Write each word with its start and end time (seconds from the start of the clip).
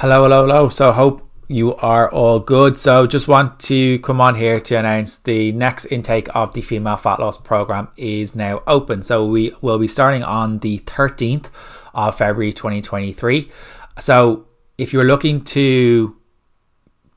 Hello, 0.00 0.24
hello, 0.24 0.42
hello. 0.42 0.68
So, 0.68 0.92
hope 0.92 1.26
you 1.48 1.74
are 1.76 2.12
all 2.12 2.38
good. 2.38 2.76
So, 2.76 3.06
just 3.06 3.28
want 3.28 3.58
to 3.60 3.98
come 4.00 4.20
on 4.20 4.34
here 4.34 4.60
to 4.60 4.74
announce 4.74 5.16
the 5.16 5.52
next 5.52 5.86
intake 5.86 6.28
of 6.36 6.52
the 6.52 6.60
female 6.60 6.98
fat 6.98 7.18
loss 7.18 7.38
program 7.38 7.88
is 7.96 8.36
now 8.36 8.62
open. 8.66 9.00
So, 9.00 9.24
we 9.24 9.54
will 9.62 9.78
be 9.78 9.88
starting 9.88 10.22
on 10.22 10.58
the 10.58 10.80
13th 10.80 11.48
of 11.94 12.14
February 12.14 12.52
2023. 12.52 13.50
So, 13.98 14.44
if 14.76 14.92
you're 14.92 15.06
looking 15.06 15.42
to 15.44 16.14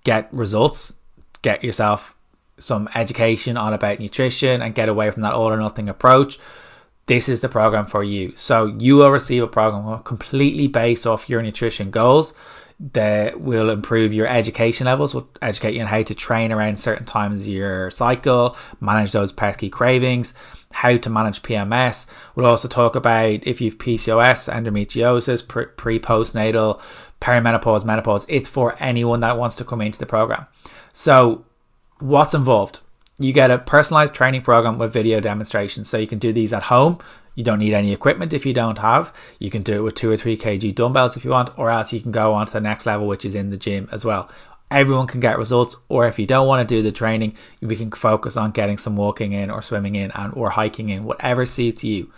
get 0.05 0.33
results, 0.33 0.95
get 1.41 1.65
yourself 1.65 2.15
some 2.59 2.87
education 2.95 3.57
on 3.57 3.73
about 3.73 3.99
nutrition 3.99 4.61
and 4.61 4.73
get 4.73 4.87
away 4.87 5.11
from 5.11 5.23
that 5.23 5.33
all 5.33 5.49
or 5.49 5.57
nothing 5.57 5.89
approach, 5.89 6.39
this 7.07 7.27
is 7.27 7.41
the 7.41 7.49
program 7.49 7.87
for 7.87 8.03
you. 8.03 8.33
So 8.35 8.67
you 8.67 8.97
will 8.97 9.09
receive 9.09 9.43
a 9.43 9.47
program 9.47 10.01
completely 10.03 10.67
based 10.67 11.07
off 11.07 11.27
your 11.27 11.41
nutrition 11.41 11.89
goals 11.89 12.33
that 12.79 13.41
will 13.41 13.69
improve 13.69 14.13
your 14.13 14.27
education 14.27 14.85
levels, 14.85 15.13
will 15.13 15.29
educate 15.41 15.73
you 15.73 15.81
on 15.81 15.87
how 15.87 16.01
to 16.01 16.15
train 16.15 16.51
around 16.51 16.79
certain 16.79 17.05
times 17.05 17.41
of 17.41 17.53
your 17.53 17.91
cycle, 17.91 18.55
manage 18.79 19.11
those 19.11 19.33
pesky 19.33 19.69
cravings, 19.69 20.33
how 20.71 20.95
to 20.95 21.09
manage 21.09 21.41
PMS. 21.41 22.05
We'll 22.35 22.45
also 22.45 22.69
talk 22.69 22.95
about 22.95 23.45
if 23.45 23.59
you've 23.59 23.77
PCOS, 23.77 24.51
endometriosis, 24.51 25.75
pre 25.75 25.99
postnatal, 25.99 26.81
perimenopause, 27.19 27.83
menopause. 27.83 28.25
It's 28.29 28.47
for 28.47 28.75
anyone 28.79 29.19
that 29.19 29.37
wants 29.37 29.57
to 29.57 29.65
come 29.65 29.81
into 29.81 29.99
the 29.99 30.05
program. 30.05 30.47
So, 30.93 31.45
what's 31.99 32.33
involved? 32.33 32.79
You 33.19 33.33
get 33.33 33.51
a 33.51 33.57
personalized 33.57 34.15
training 34.15 34.41
program 34.41 34.77
with 34.77 34.93
video 34.93 35.19
demonstrations. 35.19 35.89
So, 35.89 35.97
you 35.97 36.07
can 36.07 36.19
do 36.19 36.31
these 36.31 36.53
at 36.53 36.63
home. 36.63 36.99
You 37.35 37.43
don't 37.43 37.59
need 37.59 37.73
any 37.73 37.93
equipment 37.93 38.33
if 38.33 38.45
you 38.45 38.53
don't 38.53 38.77
have. 38.79 39.13
You 39.39 39.49
can 39.49 39.61
do 39.61 39.75
it 39.75 39.83
with 39.83 39.95
two 39.95 40.09
or 40.09 40.17
three 40.17 40.35
kg 40.37 40.73
dumbbells 40.75 41.15
if 41.15 41.23
you 41.23 41.31
want, 41.31 41.57
or 41.57 41.69
else 41.69 41.93
you 41.93 42.01
can 42.01 42.11
go 42.11 42.33
on 42.33 42.47
to 42.47 42.53
the 42.53 42.59
next 42.59 42.85
level, 42.85 43.07
which 43.07 43.23
is 43.23 43.35
in 43.35 43.49
the 43.49 43.57
gym 43.57 43.87
as 43.91 44.03
well. 44.03 44.29
Everyone 44.71 45.07
can 45.07 45.19
get 45.19 45.37
results, 45.37 45.77
or 45.87 46.07
if 46.07 46.19
you 46.19 46.25
don't 46.25 46.47
want 46.47 46.67
to 46.67 46.75
do 46.75 46.81
the 46.81 46.91
training, 46.91 47.35
we 47.61 47.75
can 47.75 47.91
focus 47.91 48.37
on 48.37 48.51
getting 48.51 48.77
some 48.77 48.97
walking 48.97 49.33
in, 49.33 49.49
or 49.49 49.61
swimming 49.61 49.95
in, 49.95 50.11
and 50.11 50.33
or 50.33 50.49
hiking 50.49 50.89
in, 50.89 51.05
whatever 51.05 51.45
suits 51.45 51.83
you. 51.83 52.11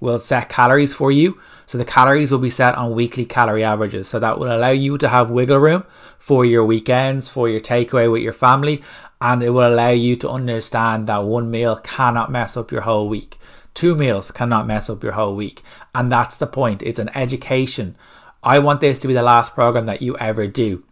We'll 0.00 0.18
set 0.18 0.48
calories 0.48 0.94
for 0.94 1.12
you. 1.12 1.38
So 1.66 1.76
the 1.76 1.84
calories 1.84 2.32
will 2.32 2.38
be 2.38 2.48
set 2.48 2.74
on 2.74 2.94
weekly 2.94 3.26
calorie 3.26 3.64
averages. 3.64 4.08
So 4.08 4.18
that 4.18 4.38
will 4.38 4.56
allow 4.56 4.70
you 4.70 4.96
to 4.96 5.08
have 5.08 5.30
wiggle 5.30 5.58
room 5.58 5.84
for 6.18 6.44
your 6.44 6.64
weekends, 6.64 7.28
for 7.28 7.50
your 7.50 7.60
takeaway 7.60 8.10
with 8.10 8.22
your 8.22 8.32
family, 8.32 8.82
and 9.20 9.42
it 9.42 9.50
will 9.50 9.68
allow 9.68 9.90
you 9.90 10.16
to 10.16 10.30
understand 10.30 11.06
that 11.06 11.24
one 11.24 11.50
meal 11.50 11.76
cannot 11.76 12.30
mess 12.30 12.56
up 12.56 12.72
your 12.72 12.82
whole 12.82 13.08
week. 13.08 13.38
Two 13.74 13.94
meals 13.94 14.30
cannot 14.30 14.66
mess 14.66 14.88
up 14.88 15.02
your 15.02 15.12
whole 15.12 15.36
week. 15.36 15.62
And 15.94 16.10
that's 16.10 16.38
the 16.38 16.46
point. 16.46 16.82
It's 16.82 16.98
an 16.98 17.10
education. 17.14 17.96
I 18.42 18.58
want 18.58 18.80
this 18.80 18.98
to 19.00 19.08
be 19.08 19.14
the 19.14 19.22
last 19.22 19.54
program 19.54 19.86
that 19.86 20.02
you 20.02 20.16
ever 20.16 20.46
do. 20.46 20.84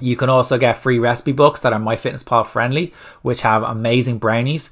You 0.00 0.16
can 0.16 0.30
also 0.30 0.56
get 0.56 0.78
free 0.78 0.98
recipe 0.98 1.32
books 1.32 1.60
that 1.62 1.72
are 1.72 1.80
MyFitnessPal 1.80 2.46
friendly, 2.46 2.94
which 3.22 3.42
have 3.42 3.62
amazing 3.62 4.18
brownies. 4.18 4.70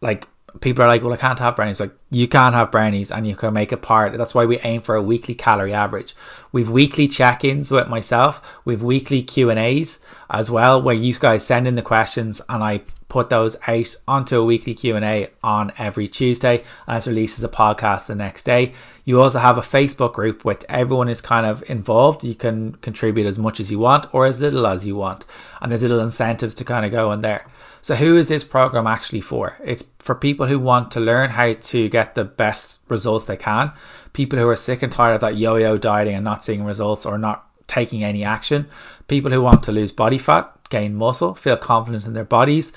Like 0.00 0.28
people 0.60 0.84
are 0.84 0.88
like, 0.88 1.02
well, 1.02 1.12
I 1.12 1.16
can't 1.16 1.38
have 1.38 1.56
brownies. 1.56 1.80
Like 1.80 1.92
you 2.10 2.28
can 2.28 2.52
have 2.52 2.70
brownies 2.70 3.10
and 3.10 3.26
you 3.26 3.36
can 3.36 3.52
make 3.52 3.72
a 3.72 3.76
part. 3.76 4.16
That's 4.16 4.34
why 4.34 4.44
we 4.44 4.58
aim 4.60 4.80
for 4.80 4.94
a 4.94 5.02
weekly 5.02 5.34
calorie 5.34 5.74
average. 5.74 6.14
We've 6.52 6.70
weekly 6.70 7.08
check-ins 7.08 7.70
with 7.70 7.88
myself. 7.88 8.60
We've 8.64 8.82
weekly 8.82 9.22
Q 9.22 9.50
and 9.50 9.58
A's 9.58 9.98
as 10.30 10.50
well, 10.50 10.80
where 10.80 10.94
you 10.94 11.14
guys 11.14 11.44
send 11.44 11.66
in 11.66 11.74
the 11.74 11.82
questions 11.82 12.40
and 12.48 12.62
I 12.62 12.82
put 13.08 13.28
those 13.28 13.56
out 13.68 13.94
onto 14.08 14.40
a 14.40 14.44
weekly 14.44 14.74
Q 14.74 14.96
and 14.96 15.04
A 15.04 15.30
on 15.42 15.72
every 15.78 16.08
Tuesday, 16.08 16.64
and 16.86 16.96
it's 16.96 17.06
released 17.06 17.38
as 17.38 17.44
a 17.44 17.48
podcast 17.48 18.06
the 18.06 18.14
next 18.14 18.44
day. 18.44 18.72
You 19.04 19.20
also 19.20 19.38
have 19.38 19.58
a 19.58 19.62
Facebook 19.62 20.14
group 20.14 20.44
with 20.44 20.64
everyone 20.68 21.08
is 21.08 21.20
kind 21.20 21.46
of 21.46 21.62
involved. 21.68 22.24
You 22.24 22.34
can 22.34 22.74
contribute 22.76 23.26
as 23.26 23.38
much 23.38 23.60
as 23.60 23.70
you 23.70 23.78
want 23.78 24.06
or 24.12 24.26
as 24.26 24.40
little 24.40 24.66
as 24.66 24.86
you 24.86 24.96
want, 24.96 25.26
and 25.60 25.70
there's 25.70 25.82
little 25.82 26.00
incentives 26.00 26.54
to 26.54 26.64
kind 26.64 26.84
of 26.84 26.90
go 26.92 27.12
in 27.12 27.20
there. 27.20 27.46
So, 27.84 27.96
who 27.96 28.16
is 28.16 28.28
this 28.28 28.44
program 28.44 28.86
actually 28.86 29.20
for? 29.20 29.58
It's 29.62 29.84
for 29.98 30.14
people 30.14 30.46
who 30.46 30.58
want 30.58 30.90
to 30.92 31.00
learn 31.00 31.28
how 31.28 31.52
to 31.52 31.88
get 31.90 32.14
the 32.14 32.24
best 32.24 32.80
results 32.88 33.26
they 33.26 33.36
can, 33.36 33.72
people 34.14 34.38
who 34.38 34.48
are 34.48 34.56
sick 34.56 34.82
and 34.82 34.90
tired 34.90 35.16
of 35.16 35.20
that 35.20 35.36
yo 35.36 35.56
yo 35.56 35.76
dieting 35.76 36.14
and 36.14 36.24
not 36.24 36.42
seeing 36.42 36.64
results 36.64 37.04
or 37.04 37.18
not 37.18 37.46
taking 37.66 38.02
any 38.02 38.24
action, 38.24 38.68
people 39.06 39.30
who 39.30 39.42
want 39.42 39.62
to 39.64 39.70
lose 39.70 39.92
body 39.92 40.16
fat, 40.16 40.50
gain 40.70 40.94
muscle, 40.94 41.34
feel 41.34 41.58
confident 41.58 42.06
in 42.06 42.14
their 42.14 42.24
bodies, 42.24 42.72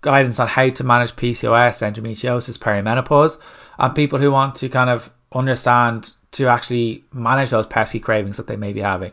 guidance 0.00 0.40
on 0.40 0.48
how 0.48 0.68
to 0.68 0.82
manage 0.82 1.14
PCOS, 1.14 1.80
endometriosis, 1.80 2.58
perimenopause, 2.58 3.38
and 3.78 3.94
people 3.94 4.18
who 4.18 4.32
want 4.32 4.56
to 4.56 4.68
kind 4.68 4.90
of 4.90 5.12
understand 5.30 6.14
to 6.32 6.48
actually 6.48 7.04
manage 7.12 7.50
those 7.50 7.68
pesky 7.68 8.00
cravings 8.00 8.36
that 8.38 8.48
they 8.48 8.56
may 8.56 8.72
be 8.72 8.80
having. 8.80 9.12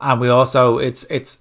And 0.00 0.20
we 0.20 0.28
also, 0.28 0.78
it's 0.78 1.02
it's 1.10 1.40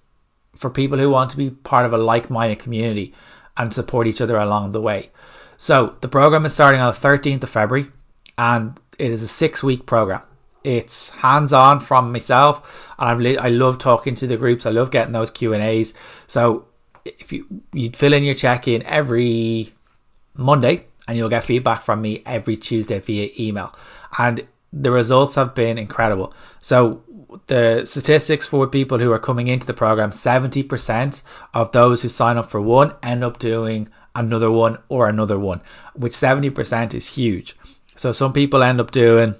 for 0.55 0.71
people 0.71 0.97
who 0.97 1.11
want 1.11 1.29
to 1.29 1.37
be 1.37 1.51
part 1.51 1.85
of 1.85 1.93
a 1.93 1.97
like-minded 1.97 2.57
community 2.57 3.13
and 3.57 3.73
support 3.73 4.07
each 4.07 4.21
other 4.21 4.37
along 4.37 4.71
the 4.71 4.81
way. 4.81 5.11
So 5.57 5.95
the 6.01 6.07
program 6.07 6.45
is 6.45 6.53
starting 6.53 6.81
on 6.81 6.93
the 6.93 6.99
13th 6.99 7.43
of 7.43 7.49
February 7.49 7.91
and 8.37 8.79
it 8.99 9.11
is 9.11 9.21
a 9.21 9.27
six 9.27 9.63
week 9.63 9.85
program. 9.85 10.21
It's 10.63 11.09
hands 11.11 11.53
on 11.53 11.79
from 11.79 12.11
myself 12.11 12.93
and 12.97 13.27
I 13.39 13.49
love 13.49 13.77
talking 13.77 14.15
to 14.15 14.27
the 14.27 14.37
groups. 14.37 14.65
I 14.65 14.71
love 14.71 14.91
getting 14.91 15.13
those 15.13 15.31
Q 15.31 15.53
and 15.53 15.63
A's. 15.63 15.93
So 16.27 16.67
if 17.05 17.33
you 17.33 17.45
you 17.73 17.91
fill 17.91 18.13
in 18.13 18.23
your 18.23 18.35
check 18.35 18.67
in 18.67 18.81
every 18.83 19.73
Monday 20.35 20.85
and 21.07 21.17
you'll 21.17 21.29
get 21.29 21.43
feedback 21.43 21.81
from 21.81 22.01
me 22.01 22.23
every 22.25 22.57
Tuesday 22.57 22.99
via 22.99 23.29
email. 23.37 23.75
And 24.17 24.47
the 24.71 24.91
results 24.91 25.35
have 25.35 25.53
been 25.53 25.77
incredible. 25.77 26.33
So 26.61 27.03
the 27.47 27.85
statistics 27.85 28.45
for 28.45 28.67
people 28.67 28.99
who 28.99 29.11
are 29.11 29.19
coming 29.19 29.47
into 29.47 29.65
the 29.65 29.73
program 29.73 30.11
70% 30.11 31.23
of 31.53 31.71
those 31.71 32.01
who 32.01 32.09
sign 32.09 32.37
up 32.37 32.49
for 32.49 32.61
one 32.61 32.93
end 33.01 33.23
up 33.23 33.39
doing 33.39 33.89
another 34.15 34.51
one 34.51 34.77
or 34.89 35.07
another 35.07 35.39
one 35.39 35.61
which 35.95 36.13
70% 36.13 36.93
is 36.93 37.15
huge. 37.15 37.55
So 37.95 38.11
some 38.11 38.33
people 38.33 38.63
end 38.63 38.79
up 38.79 38.91
doing 38.91 39.35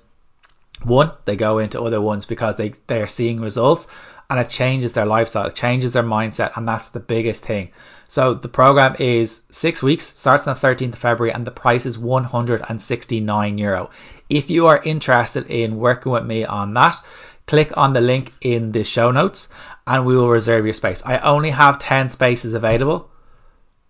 one 0.84 1.12
they 1.26 1.36
go 1.36 1.60
into 1.60 1.82
other 1.82 2.02
ones 2.02 2.26
because 2.26 2.58
they 2.58 2.74
they 2.88 3.02
are 3.02 3.08
seeing 3.08 3.40
results 3.40 3.88
and 4.30 4.40
it 4.40 4.50
changes 4.50 4.94
their 4.94 5.06
lifestyle 5.06 5.48
it 5.48 5.56
changes 5.56 5.94
their 5.94 6.04
mindset 6.04 6.56
and 6.58 6.68
that's 6.68 6.90
the 6.90 7.00
biggest 7.00 7.46
thing. 7.46 7.72
So 8.08 8.34
the 8.34 8.50
program 8.50 8.96
is 9.00 9.44
six 9.50 9.82
weeks 9.82 10.14
starts 10.20 10.48
on 10.48 10.56
the 10.56 10.60
13th 10.60 10.94
of 10.94 11.00
february 11.00 11.34
and 11.34 11.46
the 11.46 11.52
price 11.52 11.86
is 11.86 11.98
169 11.98 13.58
euro. 13.58 13.90
If 14.30 14.50
you 14.50 14.68
are 14.68 14.82
interested 14.84 15.46
in 15.48 15.78
working 15.78 16.12
with 16.12 16.26
me 16.26 16.44
on 16.44 16.74
that 16.74 17.00
click 17.46 17.76
on 17.78 17.94
the 17.94 18.02
link 18.02 18.34
in 18.42 18.72
the 18.72 18.84
show 18.84 19.12
notes 19.12 19.50
and 19.86 20.06
we 20.06 20.16
will 20.16 20.30
reserve 20.30 20.66
your 20.66 20.74
space. 20.74 21.04
I 21.06 21.18
only 21.20 21.52
have 21.52 21.80
10 21.80 22.10
spaces 22.10 22.54
available 22.54 23.10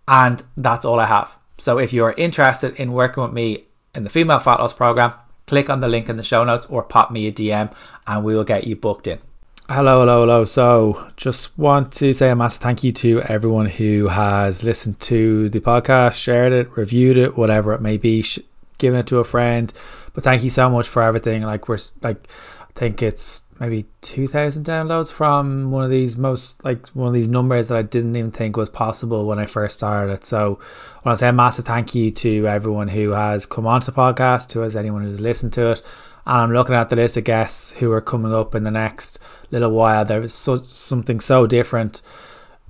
and 0.08 0.42
that's 0.56 0.84
all 0.84 1.00
I 1.00 1.06
have. 1.06 1.38
So 1.58 1.78
if 1.78 1.92
you 1.92 2.04
are 2.04 2.14
interested 2.16 2.74
in 2.76 2.92
working 2.92 3.22
with 3.22 3.32
me 3.32 3.64
in 3.94 4.04
the 4.04 4.10
female 4.10 4.40
fat 4.40 4.58
loss 4.58 4.72
program, 4.72 5.14
click 5.46 5.70
on 5.70 5.80
the 5.80 5.88
link 5.88 6.08
in 6.08 6.16
the 6.16 6.22
show 6.22 6.44
notes 6.44 6.66
or 6.66 6.82
pop 6.82 7.10
me 7.10 7.26
a 7.26 7.32
DM 7.32 7.72
and 8.06 8.24
we 8.24 8.34
will 8.34 8.44
get 8.44 8.66
you 8.66 8.76
booked 8.76 9.06
in. 9.06 9.18
Hello, 9.66 10.00
hello, 10.00 10.20
hello. 10.20 10.44
So, 10.44 11.10
just 11.16 11.56
want 11.58 11.90
to 11.94 12.12
say 12.12 12.28
a 12.28 12.36
massive 12.36 12.60
thank 12.60 12.84
you 12.84 12.92
to 12.92 13.22
everyone 13.22 13.64
who 13.64 14.08
has 14.08 14.62
listened 14.62 15.00
to 15.00 15.48
the 15.48 15.60
podcast, 15.60 16.14
shared 16.14 16.52
it, 16.52 16.76
reviewed 16.76 17.16
it, 17.16 17.38
whatever 17.38 17.72
it 17.72 17.80
may 17.80 17.96
be, 17.96 18.20
sh- 18.20 18.40
given 18.76 19.00
it 19.00 19.06
to 19.06 19.20
a 19.20 19.24
friend. 19.24 19.72
But 20.12 20.22
thank 20.22 20.44
you 20.44 20.50
so 20.50 20.68
much 20.68 20.86
for 20.86 21.02
everything. 21.02 21.44
Like, 21.44 21.66
we're 21.66 21.78
like, 22.02 22.28
I 22.60 22.78
think 22.78 23.02
it's 23.02 23.40
maybe 23.60 23.86
2000 24.00 24.64
downloads 24.64 25.12
from 25.12 25.70
one 25.70 25.84
of 25.84 25.90
these 25.90 26.16
most 26.16 26.62
like 26.64 26.88
one 26.88 27.08
of 27.08 27.14
these 27.14 27.28
numbers 27.28 27.68
that 27.68 27.78
I 27.78 27.82
didn't 27.82 28.16
even 28.16 28.30
think 28.30 28.56
was 28.56 28.68
possible 28.68 29.26
when 29.26 29.38
I 29.38 29.46
first 29.46 29.78
started. 29.78 30.24
So 30.24 30.58
I 30.60 31.08
want 31.08 31.16
to 31.16 31.20
say 31.20 31.28
a 31.28 31.32
massive 31.32 31.64
thank 31.64 31.94
you 31.94 32.10
to 32.10 32.48
everyone 32.48 32.88
who 32.88 33.10
has 33.10 33.46
come 33.46 33.66
onto 33.66 33.86
the 33.86 33.92
podcast 33.92 34.48
to 34.50 34.64
as 34.64 34.76
anyone 34.76 35.02
who's 35.02 35.20
listened 35.20 35.52
to 35.54 35.70
it. 35.70 35.82
And 36.26 36.40
I'm 36.40 36.52
looking 36.52 36.74
at 36.74 36.88
the 36.88 36.96
list 36.96 37.16
of 37.16 37.24
guests 37.24 37.72
who 37.72 37.92
are 37.92 38.00
coming 38.00 38.34
up 38.34 38.54
in 38.54 38.64
the 38.64 38.70
next 38.70 39.18
little 39.50 39.70
while. 39.70 40.04
There 40.04 40.22
is 40.22 40.34
so, 40.34 40.58
something 40.58 41.20
so 41.20 41.46
different 41.46 42.00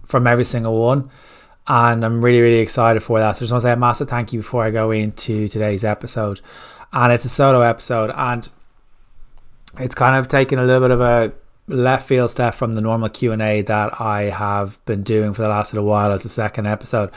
from 0.05 0.27
every 0.27 0.45
single 0.45 0.79
one. 0.79 1.11
And 1.67 2.05
I'm 2.05 2.23
really 2.23 2.43
really 2.43 2.59
excited 2.59 3.03
for 3.03 3.21
that. 3.21 3.37
So 3.37 3.39
I 3.39 3.43
just 3.45 3.53
want 3.53 3.63
to 3.63 3.69
say 3.69 3.73
a 3.73 3.77
massive 3.77 4.09
thank 4.09 4.33
you 4.33 4.41
before 4.41 4.65
I 4.65 4.71
go 4.71 4.91
into 4.91 5.49
today's 5.49 5.85
episode. 5.85 6.43
And 6.93 7.13
it's 7.13 7.25
a 7.25 7.29
solo 7.31 7.63
episode. 7.63 8.13
And 8.15 8.49
it's 9.79 9.95
kind 9.95 10.17
of 10.17 10.29
taken 10.29 10.59
a 10.59 10.65
little 10.65 10.81
bit 10.81 10.91
of 10.91 11.01
a 11.01 11.33
left 11.67 12.07
field 12.07 12.31
step 12.31 12.55
from 12.55 12.75
the 12.75 12.81
normal 12.81 13.09
Q&A 13.09 13.63
that 13.63 14.01
I 14.01 14.25
have 14.25 14.85
been 14.85 15.03
doing 15.03 15.33
for 15.33 15.43
the 15.43 15.49
last 15.49 15.73
little 15.73 15.89
while 15.89 16.13
as 16.13 16.25
a 16.25 16.29
second 16.29 16.67
episode 16.67 17.11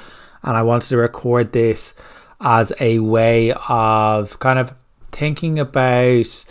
and 0.44 0.56
I 0.56 0.64
wanted 0.64 0.90
to 0.90 0.98
record 0.98 1.52
this 1.52 1.96
as 2.40 2.72
a 2.80 3.00
way 3.00 3.54
of 3.68 4.40
kind 4.40 4.60
of 4.60 4.74
thinking 5.12 5.60
about 5.60 6.46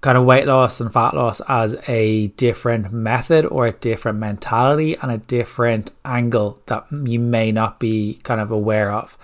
kind 0.00 0.16
of 0.16 0.24
weight 0.24 0.46
loss 0.46 0.80
and 0.80 0.92
fat 0.92 1.14
loss 1.14 1.40
as 1.46 1.76
a 1.86 2.28
different 2.28 2.92
method 2.92 3.44
or 3.46 3.66
a 3.66 3.72
different 3.72 4.18
mentality 4.18 4.96
and 4.96 5.10
a 5.10 5.18
different 5.18 5.92
angle 6.04 6.60
that 6.66 6.84
you 6.90 7.20
may 7.20 7.52
not 7.52 7.78
be 7.78 8.18
kind 8.22 8.40
of 8.40 8.50
aware 8.50 8.90
of. 8.90 9.16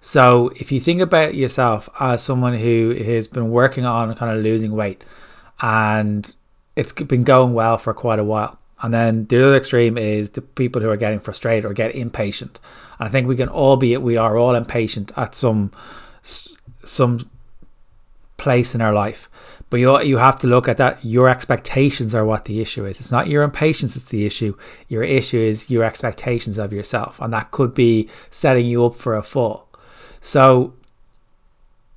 So 0.00 0.50
if 0.56 0.70
you 0.70 0.80
think 0.80 1.00
about 1.00 1.34
yourself 1.34 1.88
as 1.98 2.22
someone 2.22 2.54
who 2.54 2.90
has 2.90 3.26
been 3.26 3.50
working 3.50 3.86
on 3.86 4.14
kind 4.16 4.36
of 4.36 4.44
losing 4.44 4.72
weight 4.72 5.02
and 5.60 6.34
it's 6.76 6.92
been 6.92 7.24
going 7.24 7.54
well 7.54 7.78
for 7.78 7.94
quite 7.94 8.18
a 8.18 8.24
while. 8.24 8.58
And 8.82 8.92
then 8.92 9.24
the 9.26 9.42
other 9.46 9.56
extreme 9.56 9.96
is 9.96 10.30
the 10.30 10.42
people 10.42 10.82
who 10.82 10.90
are 10.90 10.96
getting 10.96 11.20
frustrated 11.20 11.64
or 11.64 11.72
get 11.72 11.94
impatient. 11.94 12.60
And 12.98 13.08
I 13.08 13.10
think 13.10 13.26
we 13.26 13.36
can 13.36 13.48
all 13.48 13.76
be 13.76 13.96
we 13.96 14.16
are 14.16 14.36
all 14.36 14.54
impatient 14.54 15.10
at 15.16 15.34
some 15.34 15.72
some 16.22 17.30
place 18.36 18.74
in 18.74 18.80
our 18.80 18.92
life. 18.92 19.30
But 19.70 19.80
you 19.80 20.00
you 20.02 20.18
have 20.18 20.38
to 20.40 20.46
look 20.46 20.68
at 20.68 20.76
that. 20.76 21.04
Your 21.04 21.28
expectations 21.28 22.14
are 22.14 22.24
what 22.24 22.44
the 22.44 22.60
issue 22.60 22.84
is. 22.84 23.00
It's 23.00 23.10
not 23.10 23.28
your 23.28 23.42
impatience 23.42 23.94
that's 23.94 24.10
the 24.10 24.26
issue. 24.26 24.56
Your 24.88 25.02
issue 25.02 25.40
is 25.40 25.70
your 25.70 25.84
expectations 25.84 26.58
of 26.58 26.72
yourself, 26.72 27.20
and 27.20 27.32
that 27.32 27.50
could 27.52 27.74
be 27.74 28.08
setting 28.30 28.66
you 28.66 28.84
up 28.84 28.94
for 28.94 29.16
a 29.16 29.22
fall. 29.22 29.68
So 30.20 30.74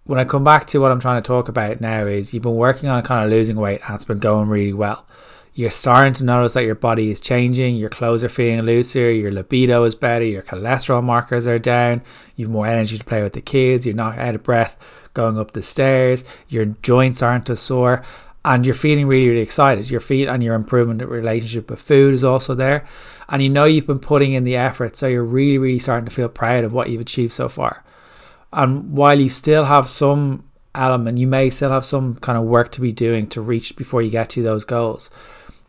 when 0.07 0.19
I 0.19 0.23
come 0.23 0.45
back 0.45 0.67
to 0.67 0.79
what 0.79 0.91
I'm 0.91 1.01
trying 1.01 1.21
to 1.21 1.27
talk 1.27 1.49
about 1.49 1.81
now 1.81 2.05
is 2.05 2.33
you've 2.33 2.43
been 2.43 2.55
working 2.55 2.87
on 2.87 3.03
kind 3.03 3.25
of 3.25 3.29
losing 3.29 3.57
weight 3.57 3.81
and 3.85 3.95
it's 3.95 4.05
been 4.05 4.19
going 4.19 4.47
really 4.47 4.73
well. 4.73 5.05
You're 5.53 5.69
starting 5.69 6.13
to 6.13 6.23
notice 6.23 6.53
that 6.53 6.63
your 6.63 6.75
body 6.75 7.11
is 7.11 7.19
changing, 7.19 7.75
your 7.75 7.89
clothes 7.89 8.23
are 8.23 8.29
feeling 8.29 8.61
looser, 8.61 9.11
your 9.11 9.31
libido 9.31 9.83
is 9.83 9.95
better, 9.95 10.23
your 10.23 10.43
cholesterol 10.43 11.03
markers 11.03 11.45
are 11.45 11.59
down, 11.59 12.03
you've 12.35 12.49
more 12.49 12.67
energy 12.67 12.97
to 12.97 13.03
play 13.03 13.21
with 13.21 13.33
the 13.33 13.41
kids, 13.41 13.85
you're 13.85 13.95
not 13.95 14.17
out 14.17 14.35
of 14.35 14.43
breath 14.43 14.81
going 15.13 15.37
up 15.37 15.51
the 15.51 15.63
stairs, 15.63 16.23
your 16.47 16.65
joints 16.65 17.21
aren't 17.21 17.49
as 17.49 17.59
sore, 17.59 18.03
and 18.45 18.65
you're 18.65 18.75
feeling 18.75 19.07
really, 19.07 19.27
really 19.27 19.41
excited. 19.41 19.89
Your 19.89 19.99
feet 19.99 20.29
and 20.29 20.41
your 20.41 20.55
improvement 20.55 21.01
in 21.01 21.09
relationship 21.09 21.69
with 21.69 21.81
food 21.81 22.13
is 22.13 22.23
also 22.23 22.55
there. 22.55 22.87
And 23.27 23.41
you 23.41 23.49
know 23.49 23.65
you've 23.65 23.87
been 23.87 23.99
putting 23.99 24.31
in 24.31 24.45
the 24.45 24.55
effort, 24.55 24.95
so 24.95 25.07
you're 25.07 25.23
really, 25.23 25.57
really 25.57 25.79
starting 25.79 26.05
to 26.05 26.15
feel 26.15 26.29
proud 26.29 26.63
of 26.63 26.71
what 26.71 26.89
you've 26.89 27.01
achieved 27.01 27.33
so 27.33 27.49
far. 27.49 27.83
And 28.57 28.91
while 28.97 29.19
you 29.19 29.29
still 29.29 29.65
have 29.65 29.87
some 29.87 30.43
element, 30.73 31.19
you 31.19 31.27
may 31.27 31.51
still 31.51 31.69
have 31.69 31.85
some 31.85 32.15
kind 32.15 32.39
of 32.39 32.43
work 32.43 32.71
to 32.71 32.81
be 32.81 32.91
doing 32.91 33.27
to 33.27 33.39
reach 33.39 33.75
before 33.75 34.01
you 34.01 34.09
get 34.09 34.31
to 34.31 34.41
those 34.41 34.65
goals. 34.65 35.11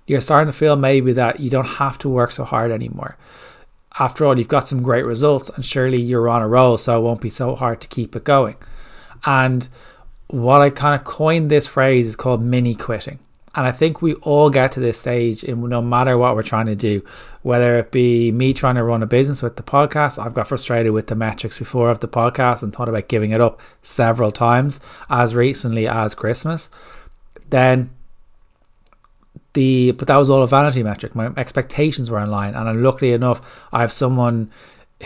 You're 0.07 0.23
starting 0.23 0.51
to 0.51 0.59
feel 0.59 0.75
maybe 0.75 1.13
that 1.13 1.39
you 1.39 1.51
don't 1.51 1.67
have 1.67 1.99
to 1.99 2.09
work 2.09 2.33
so 2.33 2.45
hard 2.45 2.71
anymore. 2.71 3.19
After 3.99 4.25
all, 4.25 4.39
you've 4.39 4.49
got 4.49 4.67
some 4.67 4.83
great 4.83 5.05
results, 5.05 5.51
and 5.51 5.63
surely 5.63 6.01
you're 6.01 6.31
on 6.31 6.41
a 6.41 6.49
roll, 6.49 6.79
so 6.79 6.99
it 6.99 7.03
won't 7.03 7.21
be 7.21 7.29
so 7.29 7.55
hard 7.55 7.83
to 7.83 7.89
keep 7.89 8.17
it 8.17 8.25
going. 8.25 8.57
And 9.27 9.69
what 10.29 10.63
I 10.63 10.71
kind 10.71 10.99
of 10.99 11.05
coined 11.05 11.51
this 11.51 11.67
phrase 11.67 12.07
is 12.07 12.17
called 12.17 12.43
mini 12.43 12.75
quitting. 12.75 13.19
And 13.59 13.67
I 13.67 13.73
think 13.73 14.01
we 14.01 14.15
all 14.15 14.51
get 14.51 14.71
to 14.73 14.81
this 14.81 15.01
stage 15.01 15.43
in 15.43 15.69
no 15.69 15.83
matter 15.83 16.17
what 16.17 16.37
we're 16.37 16.45
trying 16.45 16.67
to 16.67 16.77
do, 16.77 17.05
whether 17.43 17.77
it 17.81 17.91
be 17.91 18.31
me 18.31 18.55
trying 18.55 18.77
to 18.77 18.85
run 18.85 19.03
a 19.03 19.07
business 19.07 19.43
with 19.43 19.57
the 19.57 19.65
podcast. 19.65 20.17
I've 20.17 20.33
got 20.33 20.47
frustrated 20.47 20.93
with 20.93 21.09
the 21.09 21.17
metrics 21.17 21.59
before 21.59 21.91
of 21.91 21.99
the 21.99 22.07
podcast 22.07 22.63
and 22.63 22.73
thought 22.73 22.89
about 22.89 23.09
giving 23.09 23.33
it 23.33 23.41
up 23.41 23.61
several 23.83 24.31
times 24.31 24.79
as 25.11 25.35
recently 25.35 25.89
as 25.89 26.15
Christmas. 26.15 26.71
Then 27.51 27.91
the 29.55 29.91
but 29.91 30.07
that 30.07 30.19
was 30.19 30.31
all 30.31 30.45
a 30.45 30.47
vanity 30.47 30.85
metric. 30.85 31.17
My 31.17 31.33
expectations 31.37 32.13
were 32.13 32.21
in 32.21 32.31
line, 32.31 32.55
and 32.55 32.81
luckily 32.85 33.11
enough, 33.11 33.43
I 33.73 33.81
have 33.81 33.91
someone 33.91 34.53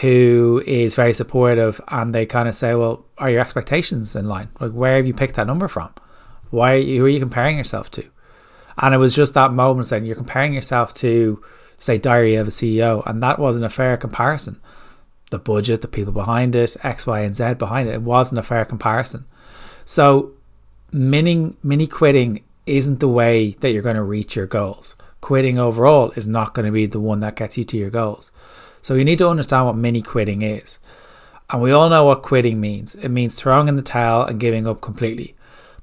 who 0.02 0.62
is 0.66 0.94
very 0.94 1.14
supportive, 1.14 1.80
and 1.88 2.14
they 2.14 2.26
kind 2.26 2.50
of 2.50 2.54
say, 2.54 2.74
"Well, 2.74 3.06
are 3.16 3.30
your 3.30 3.40
expectations 3.40 4.14
in 4.14 4.28
line? 4.28 4.50
Like, 4.60 4.72
where 4.72 4.96
have 4.96 5.06
you 5.06 5.14
picked 5.14 5.36
that 5.36 5.46
number 5.46 5.68
from? 5.68 5.88
Why? 6.50 6.82
Who 6.82 7.06
are 7.06 7.08
you 7.08 7.18
comparing 7.18 7.56
yourself 7.56 7.90
to?" 7.92 8.04
And 8.78 8.94
it 8.94 8.98
was 8.98 9.14
just 9.14 9.34
that 9.34 9.52
moment 9.52 9.88
saying 9.88 10.06
you're 10.06 10.16
comparing 10.16 10.54
yourself 10.54 10.94
to, 10.94 11.42
say, 11.78 11.98
Diary 11.98 12.36
of 12.36 12.48
a 12.48 12.50
CEO, 12.50 13.04
and 13.06 13.22
that 13.22 13.38
wasn't 13.38 13.64
a 13.64 13.70
fair 13.70 13.96
comparison. 13.96 14.60
The 15.30 15.38
budget, 15.38 15.82
the 15.82 15.88
people 15.88 16.12
behind 16.12 16.54
it, 16.54 16.76
X, 16.82 17.06
Y, 17.06 17.20
and 17.20 17.34
Z 17.34 17.54
behind 17.54 17.88
it, 17.88 17.94
it 17.94 18.02
wasn't 18.02 18.38
a 18.38 18.42
fair 18.42 18.64
comparison. 18.64 19.26
So, 19.84 20.32
mini 20.92 21.54
mini 21.62 21.86
quitting 21.86 22.44
isn't 22.66 23.00
the 23.00 23.08
way 23.08 23.50
that 23.60 23.72
you're 23.72 23.82
going 23.82 23.96
to 23.96 24.02
reach 24.02 24.36
your 24.36 24.46
goals. 24.46 24.96
Quitting 25.20 25.58
overall 25.58 26.10
is 26.12 26.28
not 26.28 26.54
going 26.54 26.66
to 26.66 26.72
be 26.72 26.86
the 26.86 27.00
one 27.00 27.20
that 27.20 27.36
gets 27.36 27.56
you 27.56 27.64
to 27.64 27.76
your 27.76 27.90
goals. 27.90 28.30
So 28.82 28.94
you 28.94 29.04
need 29.04 29.18
to 29.18 29.28
understand 29.28 29.66
what 29.66 29.76
mini 29.76 30.02
quitting 30.02 30.42
is. 30.42 30.80
And 31.50 31.62
we 31.62 31.72
all 31.72 31.88
know 31.88 32.04
what 32.04 32.22
quitting 32.22 32.60
means. 32.60 32.94
It 32.96 33.08
means 33.08 33.38
throwing 33.38 33.68
in 33.68 33.76
the 33.76 33.82
towel 33.82 34.24
and 34.24 34.40
giving 34.40 34.66
up 34.66 34.80
completely. 34.80 35.34